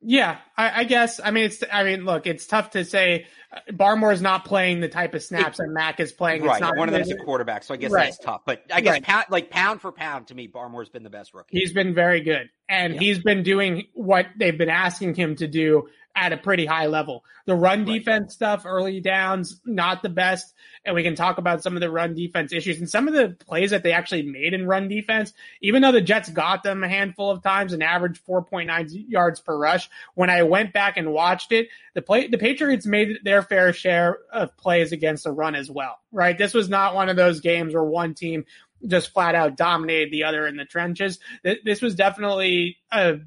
[0.00, 1.20] Yeah, I, I, guess.
[1.22, 1.62] I mean, it's.
[1.70, 3.26] I mean, look, it's tough to say.
[3.52, 6.42] Uh, Barmore is not playing the type of snaps it, that Mac is playing.
[6.42, 8.04] Right, not, one of them is a quarterback, so I guess right.
[8.04, 8.42] that's tough.
[8.46, 9.02] But I guess right.
[9.02, 11.58] pound, like pound for pound, to me, Barmore's been the best rookie.
[11.58, 13.00] He's been very good, and yeah.
[13.00, 17.24] he's been doing what they've been asking him to do at a pretty high level.
[17.46, 17.98] The run right.
[17.98, 20.54] defense stuff, early downs, not the best.
[20.84, 23.36] And we can talk about some of the run defense issues and some of the
[23.44, 25.32] plays that they actually made in run defense.
[25.60, 29.56] Even though the Jets got them a handful of times and averaged 4.9 yards per
[29.56, 33.72] rush, when I went back and watched it, the play, the Patriots made their fair
[33.72, 36.36] share of plays against the run as well, right?
[36.36, 38.44] This was not one of those games where one team
[38.86, 41.18] just flat out dominated the other in the trenches.
[41.42, 43.18] This was definitely a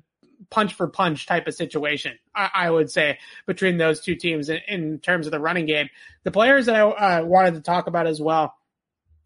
[0.49, 4.59] punch for punch type of situation, I, I would say, between those two teams in,
[4.67, 5.89] in, terms of the running game.
[6.23, 8.55] The players that I uh, wanted to talk about as well,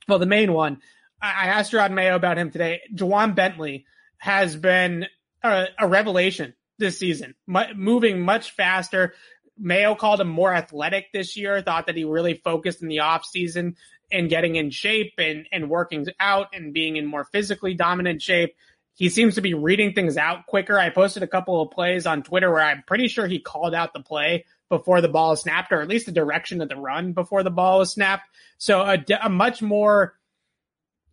[0.07, 0.81] well, the main one,
[1.21, 2.81] I, I asked Rod Mayo about him today.
[2.93, 3.85] Ja'Whaun Bentley
[4.17, 5.05] has been
[5.43, 9.13] a, a revelation this season, M- moving much faster.
[9.57, 13.75] Mayo called him more athletic this year, thought that he really focused in the offseason
[14.11, 18.55] and getting in shape and, and working out and being in more physically dominant shape.
[18.97, 20.77] He seems to be reading things out quicker.
[20.77, 23.93] I posted a couple of plays on Twitter where I'm pretty sure he called out
[23.93, 27.13] the play before the ball is snapped, or at least the direction of the run
[27.13, 28.27] before the ball is snapped.
[28.57, 30.15] So a, a much more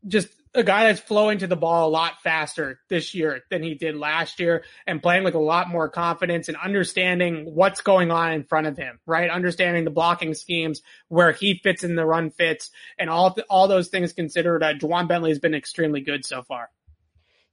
[0.07, 3.75] just a guy that's flowing to the ball a lot faster this year than he
[3.75, 8.33] did last year and playing with a lot more confidence and understanding what's going on
[8.33, 9.29] in front of him, right?
[9.29, 13.89] Understanding the blocking schemes, where he fits in the run fits and all, all those
[13.89, 14.63] things considered.
[14.63, 16.71] Uh, Ja'Whaun Bentley has been extremely good so far.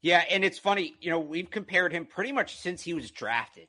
[0.01, 3.67] Yeah, and it's funny, you know, we've compared him pretty much since he was drafted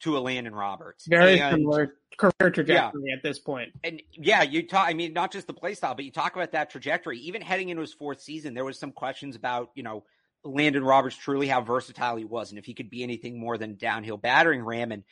[0.00, 1.06] to Elandon Roberts.
[1.06, 3.14] Very and, similar career trajectory yeah.
[3.14, 3.72] at this point.
[3.82, 6.52] And yeah, you talk I mean, not just the play style, but you talk about
[6.52, 7.18] that trajectory.
[7.20, 10.04] Even heading into his fourth season, there was some questions about, you know,
[10.44, 13.76] Elandon Roberts truly how versatile he was and if he could be anything more than
[13.76, 14.92] downhill battering ram.
[14.92, 15.04] And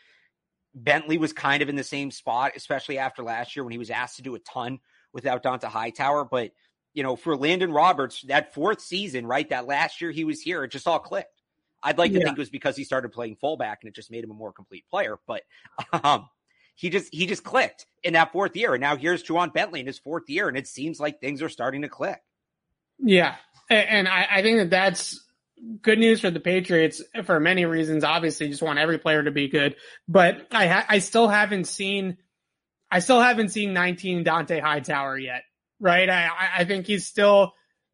[0.75, 3.91] Bentley was kind of in the same spot, especially after last year when he was
[3.91, 4.79] asked to do a ton
[5.13, 6.25] without Dont'a Hightower.
[6.25, 6.53] But
[6.95, 9.49] you know, for Elandon Roberts, that fourth season, right?
[9.49, 11.41] That last year he was here, it just all clicked.
[11.83, 12.25] I'd like to yeah.
[12.25, 14.53] think it was because he started playing fullback and it just made him a more
[14.53, 15.19] complete player.
[15.27, 15.43] But
[16.05, 16.29] um,
[16.75, 18.75] he just he just clicked in that fourth year.
[18.75, 21.49] And now here's Ja'Whaun Bentley in his fourth year, and it seems like things are
[21.49, 22.21] starting to click.
[22.99, 23.37] Yeah.
[23.69, 25.21] And I, I think that that's
[25.81, 28.05] good news for the Patriots for many reasons.
[28.05, 29.77] Obviously, just want every player to be good.
[30.07, 32.19] But I ha- I still haven't seen
[32.91, 35.43] I still haven't seen 19 Dont'a Hightower yet
[35.83, 36.09] right?
[36.09, 37.53] I, I think he's still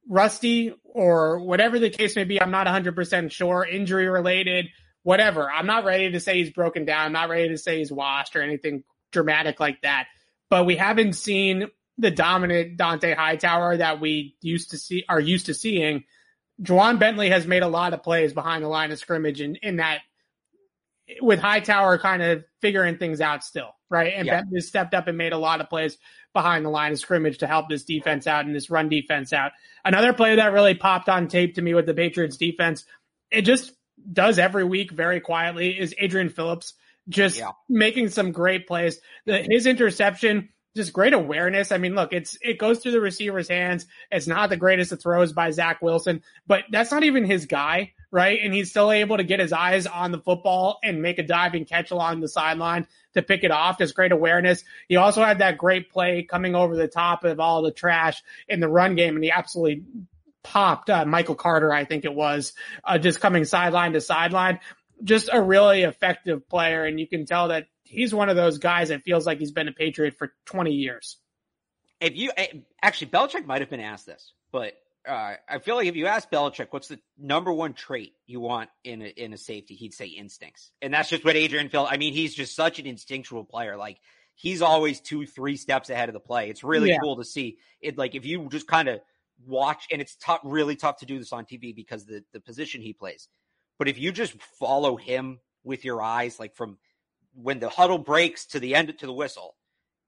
[0.09, 2.41] rusty or whatever the case may be.
[2.41, 4.67] I'm not 100% sure, injury related,
[5.03, 5.51] whatever.
[5.51, 7.07] I'm not ready to say he's broken down.
[7.07, 10.07] I'm not ready to say he's washed or anything dramatic like that.
[10.51, 15.47] But we haven't seen the dominant Dont'a Hightower that we used to see are used
[15.47, 16.05] to seeing.
[16.63, 19.77] Ja'Whaun Bentley has made a lot of plays behind the line of scrimmage in, in
[19.77, 20.01] that
[21.21, 24.13] with Hightower kind of figuring things out still, right?
[24.15, 24.41] And yeah.
[24.41, 25.97] Bentley stepped up and made a lot of plays
[26.33, 29.53] behind the line of scrimmage to help this defense out and this run defense out.
[29.85, 32.85] Another play that really popped on tape to me with the Patriots defense,
[33.31, 33.73] it just
[34.13, 36.75] does every week very quietly is Adrian Phillips
[37.09, 37.53] just yeah.
[37.69, 39.01] making some great plays.
[39.25, 41.73] The, his interception, just great awareness.
[41.73, 43.87] I mean, look, it's it goes through the receiver's hands.
[44.11, 47.95] It's not the greatest of throws by Zach Wilson, but that's not even his guy
[48.11, 48.39] right?
[48.43, 51.65] And he's still able to get his eyes on the football and make a diving
[51.65, 53.79] catch along the sideline to pick it off.
[53.79, 54.65] Just great awareness.
[54.89, 58.61] He also had that great play coming over the top of all the trash in
[58.61, 59.85] the run game, and he absolutely
[60.43, 62.55] popped uh, Michael Carter, I think it was,
[62.85, 64.61] uh, just coming sideline to sideline.
[65.05, 68.89] Just a really effective player, and you can tell that he's one of those guys
[68.89, 71.19] that feels like he's been a Patriot for 20 years.
[72.01, 72.49] If you eh,
[72.83, 74.75] actually, Belichick might have been asked this, but
[75.09, 78.69] uh, I feel like if you ask Belichick, what's the number one trait you want
[78.85, 81.87] in a, in a safety, he'd say instincts, and that's just what Adrian Phil.
[81.91, 83.77] I mean, he's just such an instinctual player.
[83.77, 83.99] Like
[84.35, 86.51] he's always two, three steps ahead of the play.
[86.51, 86.99] It's really yeah.
[87.03, 87.97] cool to see it.
[87.97, 89.01] Like if you just kind of
[89.47, 92.83] watch, and it's tough, really tough to do this on TV because the the position
[92.83, 93.29] he plays.
[93.79, 96.77] But if you just follow him with your eyes, like from
[97.35, 99.57] when the huddle breaks to the end to the whistle,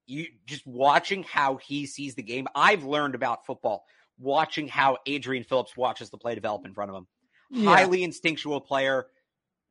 [0.06, 2.48] you just watching how he sees the game.
[2.54, 3.84] I've learned about football
[4.20, 7.06] watching how Adrian Phillips watches the play develop in front of him.
[7.50, 7.70] Yeah.
[7.70, 9.06] Highly instinctual player.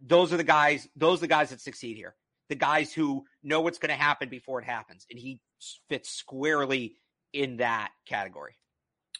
[0.02, 2.16] Those are the guys, those are the guys that succeed here.
[2.50, 5.06] The guys who know what's going to happen before it happens.
[5.10, 5.40] And he
[5.88, 6.96] fits squarely
[7.32, 8.56] in that category.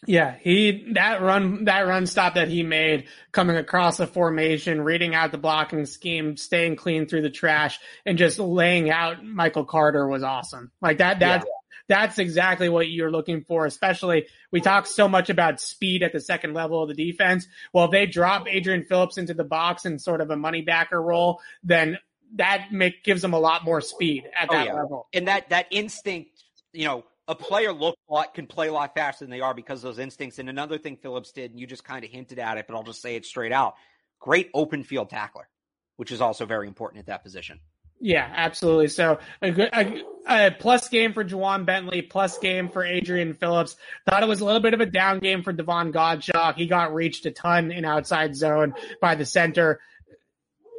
[0.06, 5.14] Yeah, he that run that run stop that he made coming across the formation, reading
[5.14, 10.08] out the blocking scheme, staying clean through the trash, and just laying out Michael Carter
[10.08, 10.72] was awesome.
[10.80, 11.50] Like that that yeah
[11.88, 13.66] that's exactly what you're looking for.
[13.66, 17.46] Especially we talk so much about speed at the second level of the defense.
[17.72, 21.00] Well, if they drop Adrian Phillips into the box in sort of a money backer
[21.00, 21.98] role, then
[22.36, 24.74] that make, gives them a lot more speed at oh, that yeah.
[24.74, 25.08] level.
[25.12, 26.42] And that that instinct,
[26.72, 29.54] you know, a player look a lot can play a lot faster than they are
[29.54, 30.38] because those instincts.
[30.38, 32.82] And another thing Phillips did, and you just kind of hinted at it, but I'll
[32.82, 33.74] just say it straight out.
[34.18, 35.48] Great open field tackler,
[35.96, 37.60] which is also very important at that position.
[38.00, 38.88] Yeah, absolutely.
[38.88, 43.76] So a, good, a, a, plus game for Ja'Whaun Bentley, plus game for Adrian Phillips.
[44.08, 46.54] Thought it was a little bit of a down game for Davon Godchaux.
[46.54, 49.80] He got reached a ton in outside zone by the center.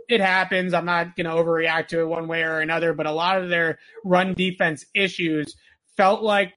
[0.10, 0.74] It happens.
[0.74, 3.50] I'm not going to overreact to it one way or another, but a lot of
[3.50, 5.56] their run defense issues
[5.96, 6.54] felt like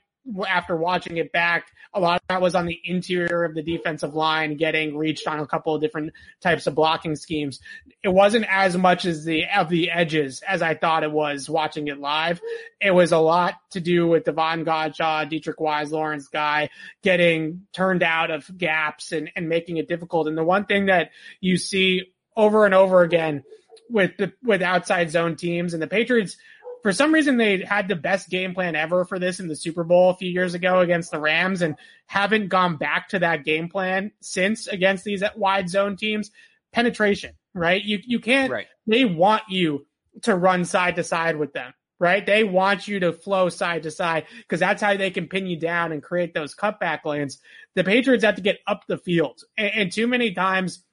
[0.49, 4.15] after watching it back, a lot of that was on the interior of the defensive
[4.15, 7.61] line getting reached on a couple of different types of blocking schemes.
[8.03, 11.89] It wasn't as much as the of the edges as I thought it was watching
[11.89, 12.41] it live.
[12.81, 16.71] It was a lot to do with Davon Godchaux, Deatrich Wise, Lawrence Guy
[17.03, 20.27] getting turned out of gaps and, and making it difficult.
[20.27, 21.11] And the one thing that
[21.41, 23.45] you see over and over again
[23.91, 26.37] with the, with outside zone teams and the Patriots
[26.85, 29.85] for some reason they had the best game plan ever for this in the Super
[29.85, 33.71] Bowl a few years ago against the Rams and haven't gone back to that game
[33.71, 36.31] plan since against these wide zone teams.
[36.73, 37.83] Penetration, right?
[37.83, 38.67] You you can't right.
[38.87, 39.87] they want you
[40.23, 42.27] to run side to side with them, right?
[42.27, 45.59] They want you to flow side to side because that's how they can pin you
[45.59, 47.39] down and create those cutback lanes.
[47.77, 49.41] The Patriots have to get up the field.
[49.57, 50.84] And, and too many times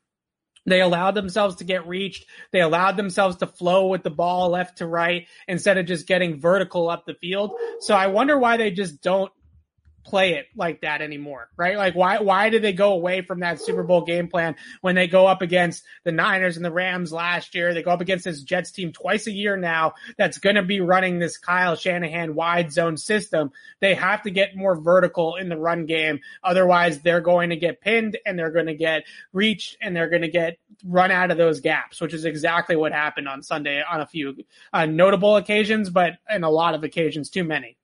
[0.66, 2.26] they allowed themselves to get reached.
[2.52, 6.40] They allowed themselves to flow with the ball left to right instead of just getting
[6.40, 7.54] vertical up the field.
[7.80, 9.32] So I wonder why they just don't
[10.04, 11.78] play it like that anymore, right?
[11.78, 15.08] Like why why did they go away from that Super Bowl game plan when they
[15.08, 17.74] go up against the Niners and the Rams last year?
[17.74, 20.82] They go up against this Jets team twice a year now that's going to be
[20.82, 23.52] running this Kyle Shanahan wide zone system.
[23.80, 26.20] They have to get more vertical in the run game.
[26.44, 30.22] Otherwise, they're going to get pinned and they're going to get reached and they're going
[30.24, 34.02] to get run out of those gaps, which is exactly what happened on Sunday on
[34.02, 34.36] a few
[34.74, 37.78] uh, notable occasions, but in a lot of occasions, too many.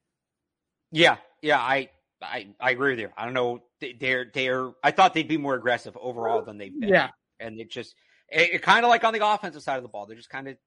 [0.91, 1.89] Yeah, yeah, I
[2.22, 3.09] I, I agree with you.
[3.18, 3.63] I don't know.
[3.99, 4.72] They're they're.
[4.84, 6.89] I thought they'd be more aggressive overall than they've been.
[6.89, 7.09] Yeah,
[7.39, 7.95] and it just
[8.30, 10.05] it, it kind of like on the offensive side of the ball.
[10.05, 10.57] They're just kind of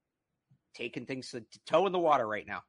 [0.74, 2.62] taking things to, to toe in the water right now.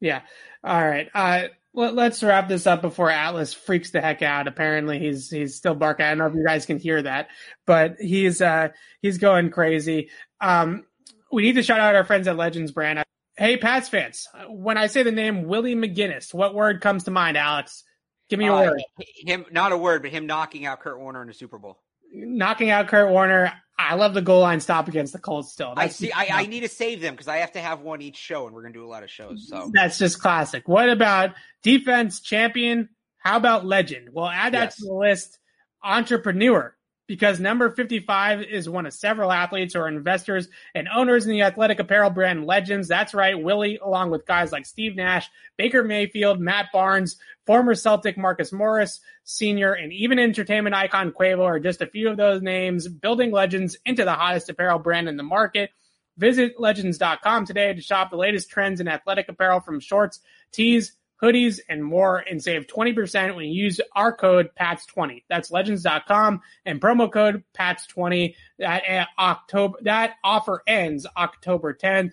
[0.00, 0.20] Yeah.
[0.62, 1.08] All right.
[1.14, 4.48] Uh, let, us wrap this up before Atlas freaks the heck out.
[4.48, 6.06] Apparently, he's he's still barking.
[6.06, 7.28] I don't know if you guys can hear that,
[7.66, 8.68] but he's uh
[9.02, 10.10] he's going crazy.
[10.40, 10.84] Um,
[11.30, 13.02] we need to shout out our friends at Legends Brand.
[13.36, 17.36] Hey, Pats fans, when I say the name Willie McGinest, what word comes to mind,
[17.36, 17.84] Alex?
[18.28, 18.82] Give me a uh, word.
[18.98, 21.78] Him, not a word, but him knocking out Kurt Warner in the Super Bowl.
[22.12, 23.52] Knocking out Kurt Warner.
[23.78, 25.52] I love the goal line stop against the Colts.
[25.52, 26.12] Still, That's I see.
[26.12, 28.54] I, I, need to save them because I have to have one each show, and
[28.54, 29.46] we're gonna do a lot of shows.
[29.48, 30.66] So that's just classic.
[30.66, 32.88] What about defense champion?
[33.18, 34.08] How about legend?
[34.12, 34.76] Well, add that yes.
[34.76, 35.38] to the list.
[35.82, 36.74] Entrepreneur
[37.08, 41.80] because number 55 is one of several athletes are investors and owners in the athletic
[41.80, 42.86] apparel brand Legends.
[42.86, 43.42] That's right.
[43.42, 49.00] Willie, along with guys like Steve Nash, Baker Mayfield, Matt Barnes, former Celtic Marcus Morris
[49.24, 53.76] Sr., and even entertainment icon Quavo are just a few of those names building Legends
[53.86, 55.70] into the hottest apparel brand in the market.
[56.18, 60.20] Visit legends.com today to shop the latest trends in athletic apparel from shorts,
[60.52, 60.92] tees,
[61.22, 65.24] hoodies, and more, and save 20% when you use our code PATS20.
[65.28, 68.34] That's legends.com and promo code PATS20.
[68.58, 72.12] That uh, October, that offer ends October 10th.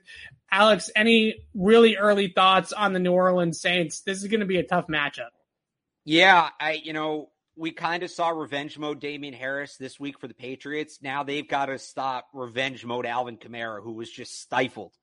[0.52, 4.02] Alex, any really early thoughts on the New Orleans Saints?
[4.02, 5.30] This is going to be a tough matchup.
[6.06, 10.28] Yeah, I, you know, we kind of saw revenge mode Damien Harris this week for
[10.28, 11.00] the Patriots.
[11.02, 14.94] Now they've got to stop revenge mode Alvin Kamara, who was just stifled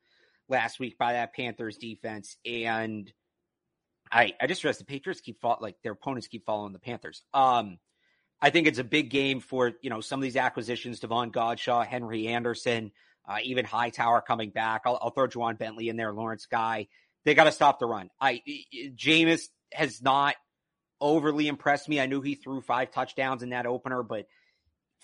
[0.48, 2.36] last week by that Panthers defense.
[2.44, 3.10] And
[4.12, 7.22] I, I just realized the Patriots keep fall, like their opponents keep following the Panthers.
[7.32, 7.78] Um,
[8.40, 11.86] I think it's a big game for you know some of these acquisitions: Davon Godchaux,
[11.86, 12.92] Henry Anderson,
[13.26, 14.82] uh, even Hightower coming back.
[14.84, 16.88] I'll, I'll throw Ja'Whaun Bentley in there, Lawrence Guy.
[17.24, 18.10] They got to stop the run.
[18.20, 18.42] I
[18.96, 20.34] Jameis has not
[21.00, 22.00] overly impressed me.
[22.00, 24.26] I knew he threw five touchdowns in that opener, but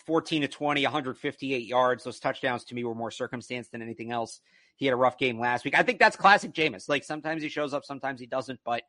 [0.06, 2.04] 14 to 20, 158 yards.
[2.04, 4.40] Those touchdowns to me were more circumstance than anything else.
[4.76, 5.76] He had a rough game last week.
[5.76, 6.88] I think that's classic Jameis.
[6.88, 8.82] Like sometimes he shows up, sometimes he doesn't, but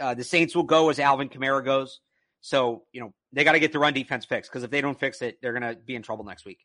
[0.00, 2.00] uh, the Saints will go as Alvin Kamara goes.
[2.40, 4.98] So, you know, they got to get the run defense fixed because if they don't
[4.98, 6.58] fix it, they're going to be in trouble next week.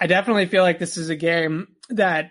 [0.00, 2.30] I definitely feel like this is a game that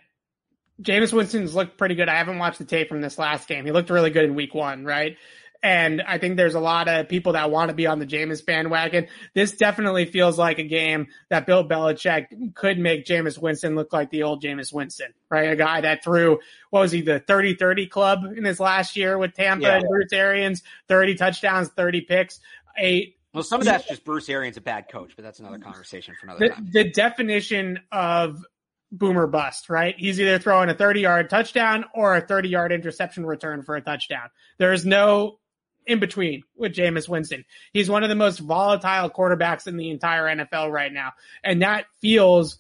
[0.82, 2.08] Jameis Winston's looked pretty good.
[2.08, 3.66] I haven't watched the tape from this last game.
[3.66, 5.18] He looked really good in week one, right?
[5.64, 8.46] And I think there's a lot of people that want to be on the Jameis
[8.46, 9.08] bandwagon.
[9.34, 14.10] This definitely feels like a game that Bill Belichick could make Jameis Winston look like
[14.10, 15.52] the old Jameis Winston, right?
[15.52, 16.40] A guy that threw,
[16.70, 19.76] what was he, the 30-30 club in his last year with Tampa yeah.
[19.78, 22.40] and Bruce Arians, 30 touchdowns, 30 picks,
[22.78, 23.16] eight.
[23.34, 26.28] Well, some of that's just Bruce Arians, a bad coach, but that's another conversation for
[26.28, 26.70] another the, time.
[26.72, 28.44] The definition of
[28.92, 29.96] boomer bust, right?
[29.98, 33.82] He's either throwing a 30 yard touchdown or a 30 yard interception return for a
[33.82, 34.30] touchdown.
[34.58, 35.40] There is no
[35.88, 37.46] in between with Jameis Winston.
[37.74, 41.14] He's one of the most volatile quarterbacks in the entire NFL right now.
[41.44, 42.60] And that feels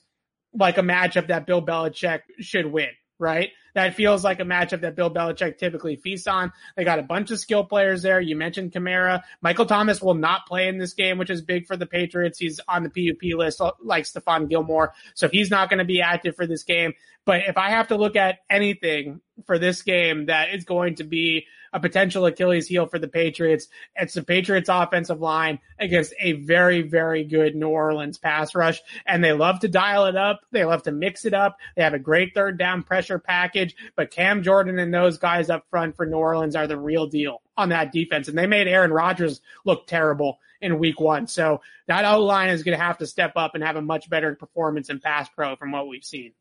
[0.54, 3.52] like a matchup that Bill Belichick should win, right?
[3.76, 6.52] That feels like a matchup that Bill Belichick typically feasts on.
[6.76, 8.20] They got a bunch of skill players there.
[8.20, 9.22] You mentioned Kamara.
[9.42, 12.40] Michael Thomas will not play in this game, which is big for the Patriots.
[12.40, 14.94] He's on the PUP list like Stephon Gilmore.
[15.14, 16.94] So he's not going to be active for this game.
[17.24, 21.04] But if I have to look at anything for this game that is going to
[21.04, 23.68] be a potential Achilles heel for the Patriots.
[23.96, 28.82] It's the Patriots offensive line against a very, very good New Orleans pass rush.
[29.06, 30.42] And they love to dial it up.
[30.52, 31.58] They love to mix it up.
[31.76, 35.66] They have a great third down pressure package, but Cam Jordan and those guys up
[35.70, 38.28] front for New Orleans are the real deal on that defense.
[38.28, 41.28] And they made Aaron Rodgers look terrible in week one.
[41.28, 44.10] So that O line is going to have to step up and have a much
[44.10, 46.34] better performance in pass pro from what we've seen.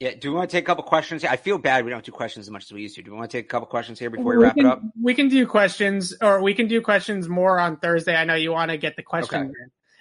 [0.00, 0.14] Yeah.
[0.14, 1.24] Do we want to take a couple questions?
[1.24, 3.02] I feel bad we don't do questions as much as we used to.
[3.02, 4.68] Do we want to take a couple questions here before we, we wrap can, it
[4.68, 4.82] up?
[5.00, 8.16] We can do questions, or we can do questions more on Thursday.
[8.16, 9.42] I know you want to get the question.
[9.42, 9.54] Okay.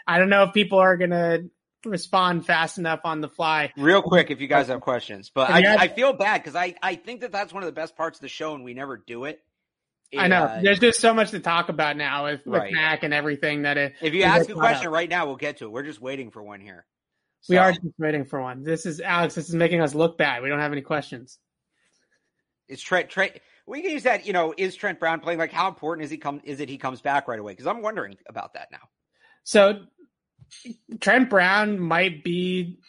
[0.07, 1.49] I don't know if people are going to
[1.85, 3.71] respond fast enough on the fly.
[3.77, 6.75] Real quick, if you guys have questions, but I, have, I, feel bad because I,
[6.81, 8.97] I think that that's one of the best parts of the show, and we never
[8.97, 9.41] do it.
[10.17, 10.43] I know.
[10.43, 12.73] Uh, There's just so much to talk about now with, with right.
[12.73, 13.93] Mac and everything that it.
[14.01, 14.93] If you ask a question up.
[14.93, 15.71] right now, we'll get to it.
[15.71, 16.85] We're just waiting for one here.
[17.41, 17.53] So.
[17.53, 18.63] We are just waiting for one.
[18.63, 19.35] This is Alex.
[19.35, 20.43] This is making us look bad.
[20.43, 21.39] We don't have any questions.
[22.67, 23.09] It's Trent.
[23.09, 23.33] Trent.
[23.65, 24.27] We can use that.
[24.27, 25.39] You know, is Trent Brown playing?
[25.39, 26.41] Like, how important is he come?
[26.43, 27.53] Is it he comes back right away?
[27.53, 28.79] Because I'm wondering about that now.
[29.43, 29.81] So,
[30.99, 32.79] Trent Brown might be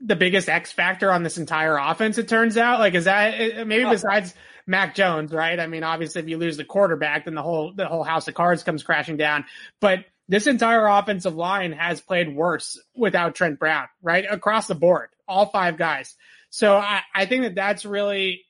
[0.00, 2.16] the biggest X factor on this entire offense.
[2.16, 2.80] It turns out.
[2.80, 3.90] Like, is that eh, eh, maybe oh.
[3.90, 4.34] besides
[4.66, 5.32] Mac Jones?
[5.32, 5.60] Right.
[5.60, 8.34] I mean, obviously, if you lose the quarterback, then the whole the whole house of
[8.34, 9.44] cards comes crashing down.
[9.80, 14.24] But this entire offensive line has played worse without Trent Brown, right?
[14.30, 16.14] Across the board, all five guys.
[16.50, 18.44] So I, I think that that's really,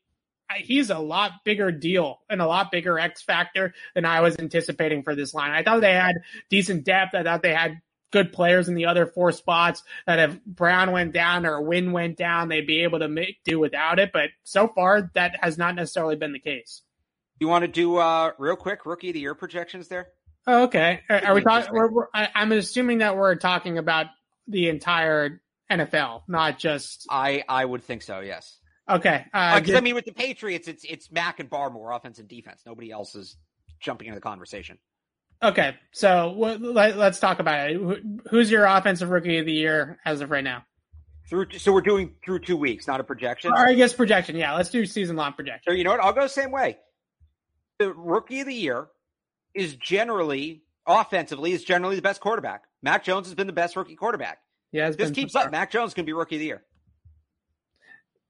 [0.59, 5.03] he's a lot bigger deal and a lot bigger X factor than I was anticipating
[5.03, 5.53] for this line.
[5.53, 6.17] I thought they had
[6.51, 7.15] decent depth.
[7.15, 11.15] I thought they had good players in the other four spots that if Brown went
[11.15, 14.11] down or Wynn went down, they'd be able to make do without it.
[14.13, 16.83] But so far, that has not necessarily been the case.
[17.39, 20.09] You want to do uh, real quick rookie of the year projections there?
[20.47, 21.01] Oh, okay.
[21.09, 21.73] Are, are we talking?
[21.73, 24.07] We're, we're, I'm assuming that we're talking about
[24.49, 27.07] the entire NFL, not just.
[27.11, 28.21] I I would think so.
[28.21, 28.59] Yes.
[28.89, 29.25] Okay.
[29.27, 32.29] Because uh, uh, I mean, with the Patriots, it's it's Mac and Barmore, offense and
[32.29, 32.63] defense.
[32.67, 33.37] Nobody else is
[33.81, 34.79] jumping into the conversation.
[35.43, 37.81] Okay, so let, us talk about it.
[38.31, 40.67] Who's your offensive rookie of the year as of right now?
[41.31, 43.53] Through so we're doing through two weeks, not a projection.
[43.53, 44.37] Or I guess projection.
[44.37, 45.63] Yeah, let's do season long projection.
[45.67, 46.01] So you know what?
[46.01, 46.77] I'll go the same way.
[47.79, 48.89] The rookie of the year
[49.55, 52.65] is generally offensively is generally the best quarterback.
[52.83, 54.39] Mac Jones has been the best rookie quarterback.
[54.73, 55.51] Yeah, this keeps up.
[55.51, 56.63] Mac Jones can be rookie of the year.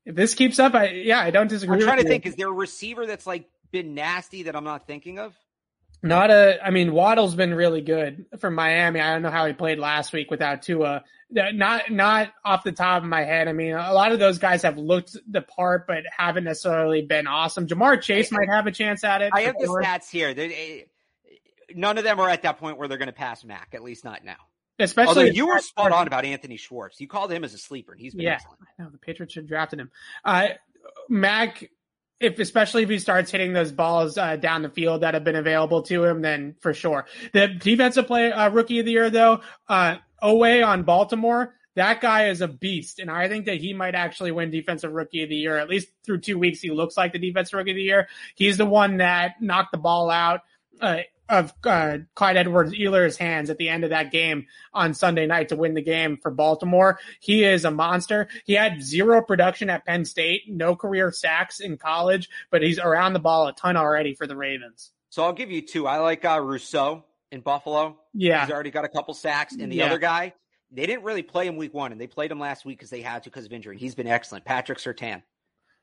[0.07, 1.77] If this keeps up, I yeah, I don't disagree.
[1.77, 2.09] I'm trying to you.
[2.09, 5.35] think: is there a receiver that's like been nasty that I'm not thinking of?
[6.03, 6.59] Not a.
[6.65, 9.01] I mean, Waddle's been really good for Miami.
[9.01, 11.05] I don't know how he played last week without Tua.
[11.31, 13.49] Not not off the top of my head.
[13.49, 17.27] I mean, a lot of those guys have looked the part, but haven't necessarily been
[17.27, 17.67] awesome.
[17.67, 19.31] Ja'Marr Chase might have a chance at it.
[19.35, 20.33] I have the stats here.
[20.33, 20.49] They're,
[21.75, 24.05] none of them are at that point where they're going to pass Mac, at least
[24.05, 24.37] not now.
[24.79, 27.01] Especially Although you were spot on about Anthony Schwartz.
[27.01, 27.93] You called him as a sleeper.
[27.93, 28.61] And he's been yeah, excellent.
[28.63, 29.91] I know the Patriots should have drafted him.
[30.25, 30.49] Uh,
[31.09, 31.71] Mac,
[32.19, 35.37] if especially if he starts hitting those balls uh, down the field that have been
[35.37, 37.07] available to him, then for sure.
[37.33, 41.55] The defensive play uh, rookie of the year though, uh, Oweh on Baltimore.
[41.77, 45.23] That guy is a beast, and I think that he might actually win Defensive Rookie
[45.23, 45.57] of the Year.
[45.57, 48.09] At least through two weeks, he looks like the Defensive Rookie of the Year.
[48.35, 50.41] He's the one that knocked the ball out
[50.81, 50.99] uh,
[51.31, 55.57] of uh, Clyde Edwards-Helaire's hands at the end of that game on Sunday night to
[55.57, 56.99] win the game for Baltimore.
[57.21, 58.29] He is a monster.
[58.45, 63.13] He had zero production at Penn State, no career sacks in college, but he's around
[63.13, 64.91] the ball a ton already for the Ravens.
[65.09, 65.87] So I'll give you two.
[65.87, 67.99] I like uh, Rousseau in Buffalo.
[68.13, 68.45] Yeah.
[68.45, 69.55] He's already got a couple sacks.
[69.55, 69.87] And the yeah.
[69.87, 70.35] other guy,
[70.73, 73.03] they didn't really play him week one, and they played him last week because they
[73.03, 73.79] had to because of injury.
[73.79, 74.45] He's been excellent.
[74.45, 75.23] Patrick Surtain.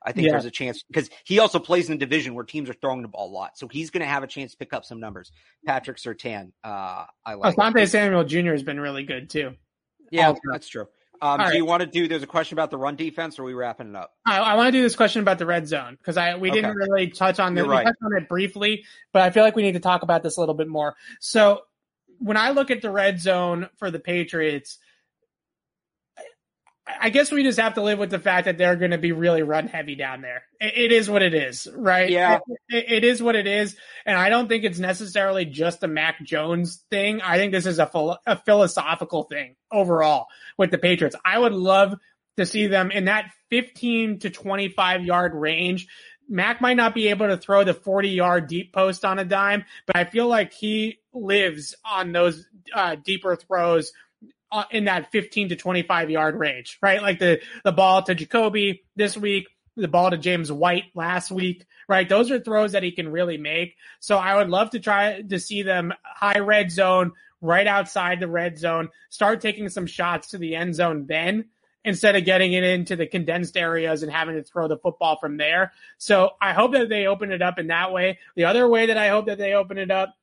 [0.06, 0.34] I think yeah.
[0.34, 3.08] there's a chance because he also plays in a division where teams are throwing the
[3.08, 3.58] ball a lot.
[3.58, 5.32] So he's going to have a chance to pick up some numbers.
[5.66, 7.56] Patrick Surtain, uh, I like.
[7.56, 8.52] Asante Samuel Jr.
[8.52, 9.56] has been really good too.
[10.12, 10.88] Yeah, that's true.
[11.22, 11.56] Um, do right.
[11.56, 12.08] you want to do?
[12.08, 14.14] There's a question about the run defense, or are we wrapping it up?
[14.26, 16.76] I, I want to do this question about the red zone because I we didn't
[16.76, 17.66] really touch on this.
[17.66, 17.86] Right.
[17.86, 20.40] Touched on it briefly, but I feel like we need to talk about this a
[20.40, 20.96] little bit more.
[21.20, 21.62] So
[22.20, 24.78] when I look at the red zone for the Patriots,
[27.00, 29.12] I guess we just have to live with the fact that they're going to be
[29.12, 30.44] really run heavy down there.
[30.60, 32.10] it is what it is, right?
[32.10, 32.40] Yeah.
[32.70, 33.76] It, it is what it is.
[34.06, 37.22] And I don't think it's necessarily just a Mac Jones thing.
[37.22, 37.90] I think this is a,
[38.26, 40.28] a philosophical thing overall
[40.58, 41.16] with the Patriots.
[41.26, 41.96] I would love
[42.38, 45.88] to see them in that 15 to 25 yard range.
[46.30, 49.66] Mac might not be able to throw the 40 yard deep post on a dime,
[49.86, 53.92] but I feel like he lives on those uh, deeper throws
[54.50, 57.02] Uh, in that 15 to 25 yard range, right?
[57.02, 59.46] Like the, the ball to Jakobi this week,
[59.76, 62.08] the ball to James White last week, right?
[62.08, 63.76] Those are throws that he can really make.
[64.00, 68.28] So I would love to try to see them high red zone, right outside the
[68.28, 71.46] red zone, start taking some shots to the end zone then
[71.86, 75.38] instead of getting it into the condensed areas and having to throw the football from
[75.38, 75.72] there.
[75.98, 78.20] So I hope that they open it up in that way.
[78.36, 80.16] The other way that I hope that they open it up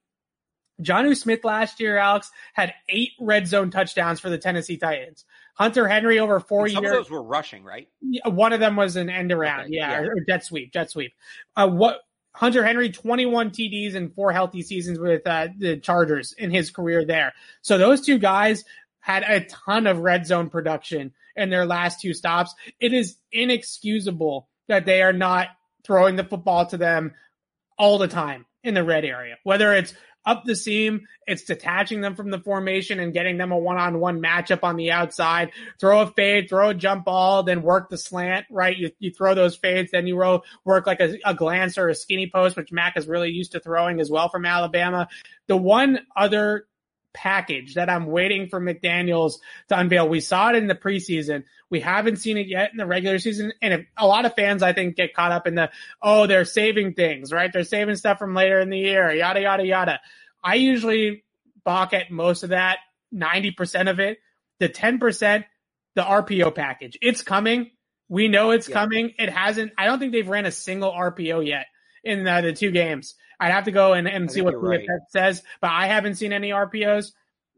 [0.83, 5.25] Jonnu Smith last year, Alex, had eight red zone touchdowns for the Tennessee Titans.
[5.55, 6.91] Hunter Henry over four some years.
[6.91, 7.89] Some of those were rushing, right?
[8.25, 11.13] One of them was an end around, okay, yeah, yeah, or jet sweep, jet sweep.
[11.55, 12.01] Uh, what
[12.35, 17.05] Hunter Henry, 21 TDs and four healthy seasons with uh, the Chargers in his career
[17.05, 17.33] there.
[17.63, 18.65] So those two guys
[18.99, 22.53] had a ton of red zone production in their last two stops.
[22.81, 25.49] It is inexcusable that they are not
[25.85, 27.13] throwing the football to them
[27.79, 29.95] all the time in the red area, whether it's
[30.27, 31.07] up the seam.
[31.27, 35.53] It's detaching them from the formation and getting them a one-on-one matchup on the outside.
[35.81, 38.77] Throw a fade, throw a jump ball, then work the slant, right?
[38.77, 41.95] You, you throw those fades, then you roll, work like a, a glance or a
[41.95, 45.09] skinny post, which Mac is really used to throwing as well from Alabama.
[45.47, 46.67] The one other
[47.15, 49.39] package that I'm waiting for McDaniels
[49.69, 50.09] to unveil.
[50.09, 51.45] We saw it in the preseason.
[51.71, 53.53] We haven't seen it yet in the regular season.
[53.63, 55.71] And if, a lot of fans, I think, get caught up in the,
[56.03, 57.51] oh, they're saving things, right?
[57.53, 60.01] They're saving stuff from later in the year, yada, yada, yada.
[60.43, 61.25] I usually
[61.65, 62.79] balk at most of that,
[63.15, 64.19] 90% of it.
[64.59, 65.45] The 10%,
[65.95, 66.99] the RPO package.
[67.01, 67.71] It's coming.
[68.09, 68.75] We know it's yeah.
[68.75, 69.15] coming.
[69.19, 71.67] It hasn't, I don't think they've ran a single RPO yet
[72.03, 73.15] in the, the two games.
[73.41, 74.87] I'd have to go and, and see what right.
[75.09, 77.13] says, but I haven't seen any RPOs.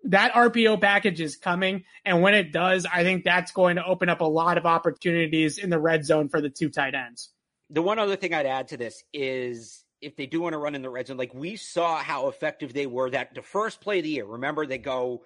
[0.05, 1.85] That RPO package is coming.
[2.05, 5.59] And when it does, I think that's going to open up a lot of opportunities
[5.59, 7.31] in the red zone for the two tight ends.
[7.71, 10.75] The one other thing I'd add to this is if they do want to run
[10.75, 13.99] in the red zone, like we saw how effective they were that the first play
[13.99, 14.25] of the year.
[14.25, 15.23] Remember, they go,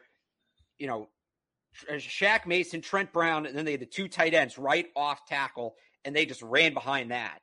[0.79, 1.09] you know,
[1.89, 5.75] Shaq Mason, Trent Brown, and then they had the two tight ends right off tackle,
[6.05, 7.41] and they just ran behind that.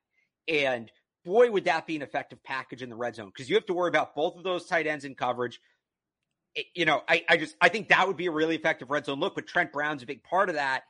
[0.47, 0.91] And
[1.27, 3.73] boy, would that be an effective package in the red zone because you have to
[3.73, 5.59] worry about both of those tight ends in coverage.
[6.55, 9.05] It, you know, I, I just I think that would be a really effective red
[9.05, 10.83] zone look, but Trent Brown's a big part of that.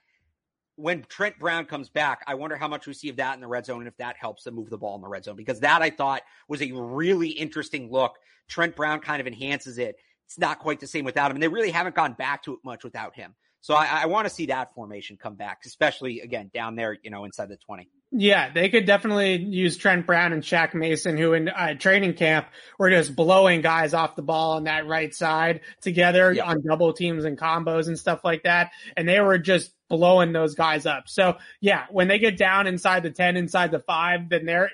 [0.75, 3.47] When Trent Brown comes back, I wonder how much we see of that in the
[3.47, 5.59] red zone and if that helps them move the ball in the red zone because
[5.61, 8.17] that I thought was a really interesting look.
[8.47, 9.97] Trent Brown kind of enhances it.
[10.27, 12.59] It's not quite the same without him, and they really haven't gone back to it
[12.63, 13.33] much without him.
[13.61, 17.09] So I, I want to see that formation come back, especially again down there, you
[17.09, 17.89] know, inside the twenty.
[18.11, 22.47] Yeah, they could definitely use Trent Brown and Shaq Mason, who in uh, training camp
[22.79, 27.25] were just blowing guys off the ball on that right side together on double teams
[27.25, 28.71] and combos and stuff like that.
[28.95, 31.09] And they were just blowing those guys up.
[31.09, 34.71] So yeah, when they get down inside the 10, inside the five, then they're,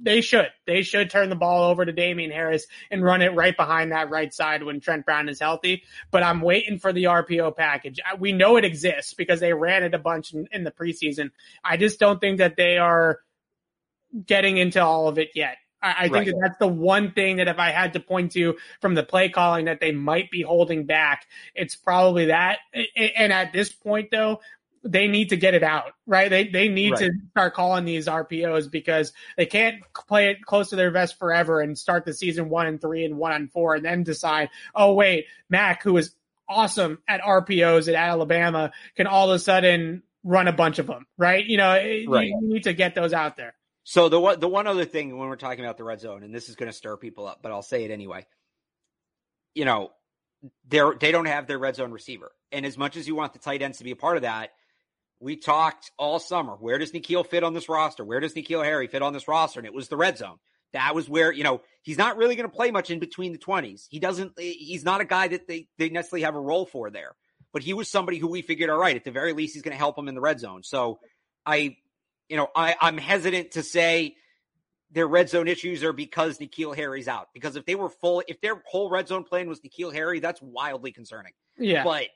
[0.00, 0.48] they should.
[0.66, 4.10] They should turn the ball over to Damien Harris and run it right behind that
[4.10, 5.82] right side when Trent Brown is healthy.
[6.10, 8.00] But I'm waiting for the RPO package.
[8.18, 11.30] We know it exists because they ran it a bunch in, in the preseason.
[11.64, 13.20] I just don't think that they are
[14.26, 15.56] getting into all of it yet.
[15.84, 16.26] I, I think right.
[16.26, 19.28] that that's the one thing that if I had to point to from the play
[19.28, 22.58] calling that they might be holding back, it's probably that.
[22.96, 24.40] And at this point though,
[24.84, 26.28] they need to get it out, right?
[26.28, 27.00] They they need right.
[27.00, 31.60] to start calling these RPOs because they can't play it close to their vest forever
[31.60, 34.92] and start the season one and three and one and four and then decide, oh
[34.92, 36.14] wait, Mac, who is
[36.48, 41.06] awesome at RPOs at Alabama, can all of a sudden run a bunch of them,
[41.16, 41.44] right?
[41.44, 42.28] You know, eh, right.
[42.28, 43.54] you need to get those out there.
[43.84, 46.34] So the one the one other thing when we're talking about the red zone, and
[46.34, 48.26] this is going to stir people up, but I'll say it anyway.
[49.54, 49.92] You know,
[50.68, 53.38] they're they don't have their red zone receiver, and as much as you want the
[53.38, 54.50] tight ends to be a part of that,
[55.20, 56.52] we talked all summer.
[56.54, 58.04] Where does N'Keal fit on this roster?
[58.04, 59.60] Where does N'Keal Harry fit on this roster?
[59.60, 60.36] And it was the red zone.
[60.72, 63.38] That was where, you know, he's not really going to play much in between the
[63.38, 63.86] 20s.
[63.88, 67.14] He doesn't, he's not a guy that they, they necessarily have a role for there.
[67.52, 69.72] But he was somebody who we figured, all right, at the very least, he's going
[69.72, 70.64] to help him in the red zone.
[70.64, 70.98] So
[71.46, 71.76] I,
[72.28, 74.16] you know, I, I'm hesitant to say
[74.90, 77.28] their red zone issues are because N'Keal Harry's out.
[77.32, 80.42] Because if they were full, if their whole red zone plan was N'Keal Harry, that's
[80.42, 81.32] wildly concerning.
[81.56, 81.84] Yeah.
[81.84, 82.08] But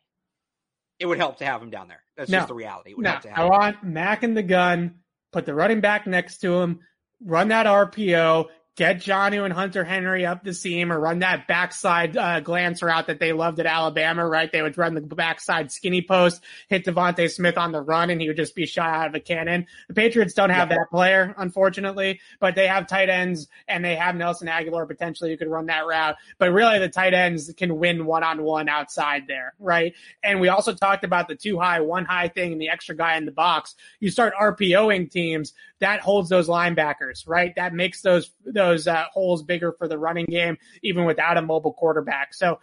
[0.99, 2.03] it would help to have him down there.
[2.17, 2.95] That's no, just the reality.
[2.97, 4.97] no, I want Mac in the gun,
[5.33, 6.81] put the running back next to him,
[7.25, 8.47] run that RPO,
[8.79, 13.09] get Jonnu and Hunter Henry up the seam or run that backside uh, glance route
[13.09, 14.51] that they loved at Alabama, right?
[14.51, 18.29] They would run the backside skinny post, hit DeVonta Smith on the run, and he
[18.29, 19.67] would just be shot out of a cannon.
[19.89, 24.15] The Patriots don't have that player, unfortunately, but they have tight ends and they have
[24.15, 26.15] Nelson Agholor potentially who could run that route.
[26.39, 29.93] But really, the tight ends can win one on one outside there, right?
[30.23, 33.17] And we also talked about the two high, one high thing and the extra guy
[33.17, 33.75] in the box.
[33.99, 37.55] You start RPOing teams, that holds those linebackers, right?
[37.57, 41.73] That makes those those uh, holes bigger for the running game, even without a mobile
[41.73, 42.35] quarterback.
[42.35, 42.59] So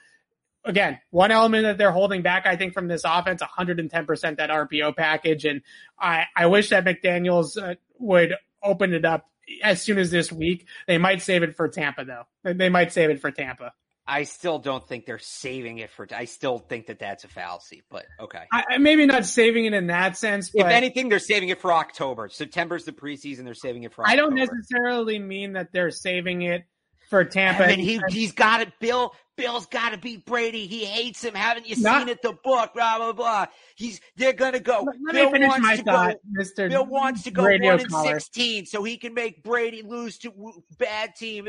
[0.65, 4.95] again, one element that they're holding back, I think, from this offense, 110% that RPO
[4.95, 5.45] package.
[5.45, 5.61] And
[5.99, 9.29] I, I wish that McDaniels uh, would open it up
[9.61, 10.67] as soon as this week.
[10.87, 12.53] They might save it for Tampa, though.
[12.53, 13.73] They might save it for Tampa.
[14.07, 16.07] I still don't think they're saving it for.
[16.15, 18.43] I still think that that's a fallacy, but okay.
[18.51, 20.51] I, maybe not saving it in that sense.
[20.53, 22.29] if anything, they're saving it for October.
[22.29, 23.45] September's the preseason.
[23.45, 24.03] They're saving it for.
[24.03, 24.13] October.
[24.13, 26.65] I don't necessarily mean that they're saving it
[27.09, 27.63] for Tampa.
[27.63, 28.73] And he he's got it.
[28.79, 30.67] Bill Bill's got to beat Brady.
[30.67, 31.33] He hates him.
[31.33, 32.21] Haven't you not, seen it?
[32.21, 32.73] The book.
[32.73, 33.45] Blah blah blah.
[33.75, 34.83] He's they're gonna go.
[34.85, 36.69] Let, let Bill me finish my thought, go, Mr.
[36.69, 40.31] Bill wants to go Radio one and sixteen so he can make Brady lose to
[40.77, 41.47] bad team.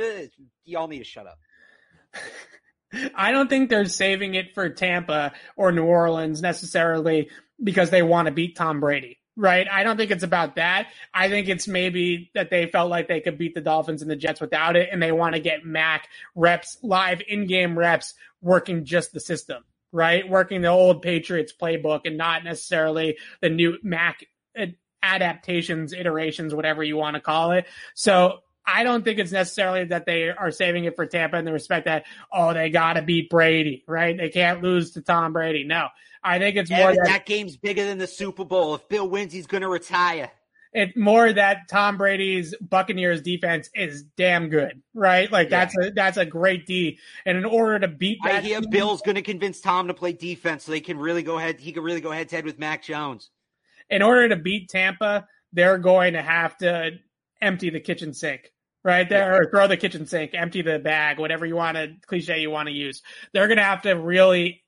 [0.65, 1.39] Y'all need to shut up.
[3.15, 7.29] I don't think they're saving it for Tampa or New Orleans necessarily
[7.63, 9.67] because they want to beat Tom Brady, right?
[9.71, 10.89] I don't think it's about that.
[11.13, 14.17] I think it's maybe that they felt like they could beat the Dolphins and the
[14.17, 18.85] Jets without it, and they want to get Mac reps, live in game reps, working
[18.85, 20.29] just the system, right?
[20.29, 24.25] Working the old Patriots playbook and not necessarily the new Mac
[25.03, 27.67] adaptations, iterations, whatever you want to call it.
[27.95, 31.53] So I don't think it's necessarily that they are saving it for Tampa in the
[31.53, 34.17] respect that, oh, they got to beat Brady, right?
[34.17, 35.65] They can't lose to Tom Brady.
[35.65, 35.89] No,
[36.23, 38.75] I think it's more that, that game's bigger than the Super Bowl.
[38.75, 40.33] If Bill wins, he's going to retire.
[40.73, 45.31] It's more that Tom Brady's Buccaneers defense is damn good, right?
[45.31, 45.65] Like yeah.
[45.65, 46.99] that's a that's a great D.
[47.25, 49.95] And in order to beat that, I hear team, Bill's going to convince Tom to
[49.95, 51.61] play defense so they can really go ahead.
[51.61, 53.31] He can really go head to head with Mac Jones.
[53.89, 56.91] In order to beat Tampa, they're going to have to
[57.41, 58.53] empty the kitchen sink
[58.87, 62.41] right there, or throw the kitchen sink, empty the bag, whatever you want to cliche
[62.41, 63.03] you want to use.
[63.33, 64.63] They're going to have to really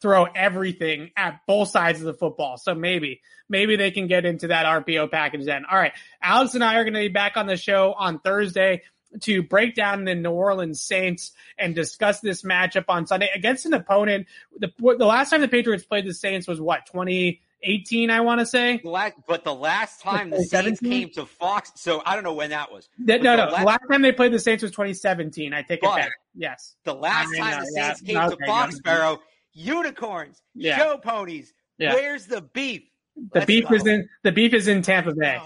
[0.00, 2.58] throw everything at both sides of the football.
[2.58, 5.64] So maybe, maybe they can get into that RPO package then.
[5.68, 5.92] All right.
[6.22, 8.82] Alex and I are going to be back on the show on Thursday
[9.22, 13.74] to break down the New Orleans Saints and discuss this matchup on Sunday against an
[13.74, 14.28] opponent.
[14.58, 18.40] The, the last time the Patriots played the Saints was what, 20, 18, I want
[18.40, 18.80] to say.
[18.84, 22.72] But the last time the Saints came to Fox, so I don't know when that
[22.72, 22.88] was.
[22.98, 23.34] no, no.
[23.34, 25.52] Last, last, time they played the Saints was 2017.
[25.52, 26.12] I take it back.
[26.34, 26.76] Yes.
[26.84, 29.18] The last I mean, time the Saints yeah, came okay, to Foxborough,
[29.52, 30.78] unicorns, yeah.
[30.78, 31.52] show ponies.
[31.78, 31.94] Yeah.
[31.94, 32.82] Where's the beef?
[33.16, 33.74] The Let's beef go.
[33.74, 35.40] is in the beef is in Tampa Bay.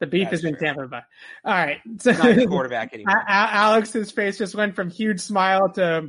[0.00, 0.66] The beef That's is in true.
[0.66, 1.00] Tampa Bay.
[1.44, 1.78] All right.
[1.98, 3.22] So, Not the quarterback anymore.
[3.28, 6.08] Alex's face just went from huge smile to.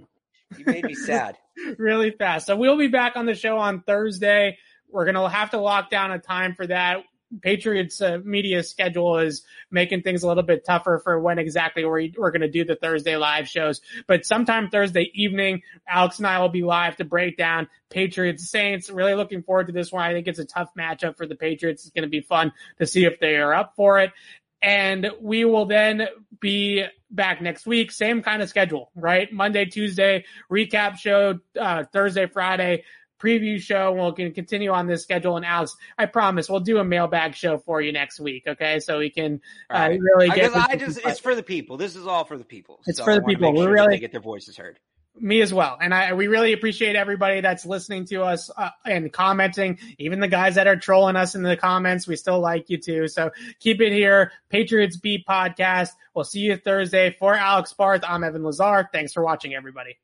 [0.58, 1.38] You made me sad.
[1.78, 2.48] really fast.
[2.48, 4.58] So we'll be back on the show on Thursday.
[4.92, 6.98] We're going to have to lock down a time for that.
[7.42, 12.10] Patriots uh, media schedule is making things a little bit tougher for when exactly we're,
[12.18, 13.80] we're going to do the Thursday live shows.
[14.06, 18.90] But sometime Thursday evening, Alex and I will be live to break down Patriots Saints.
[18.90, 20.04] Really looking forward to this one.
[20.04, 21.84] I think it's a tough matchup for the Patriots.
[21.84, 24.12] It's going to be fun to see if they are up for it.
[24.62, 26.08] And we will then
[26.40, 27.92] be back next week.
[27.92, 29.32] Same kind of schedule, right?
[29.32, 32.84] Monday, Tuesday, recap show, uh, Thursday, Friday,
[33.22, 33.94] preview show.
[33.94, 35.38] We'll continue on this schedule.
[35.38, 38.44] And Alex, I promise we'll do a mailbag show for you next week.
[38.48, 38.80] Okay.
[38.80, 40.56] So we can uh, really get.
[40.56, 41.78] I, I just, it's for the people.
[41.78, 42.82] This is all for the people.
[42.88, 43.52] It's so for the people.
[43.52, 44.80] We sure really get their voices heard.
[45.20, 45.78] Me as well.
[45.80, 50.30] And I, we really appreciate everybody that's listening to us uh, and commenting, even the
[50.30, 52.08] guys that are trolling us in the comments.
[52.08, 53.10] We still like you too.
[53.10, 54.32] So keep it here.
[54.50, 55.90] Patriots Beat podcast.
[56.16, 58.06] We'll see you Thursday for Alex Barth.
[58.08, 58.88] I'm Evan Lazar.
[58.94, 59.98] Thanks for watching everybody.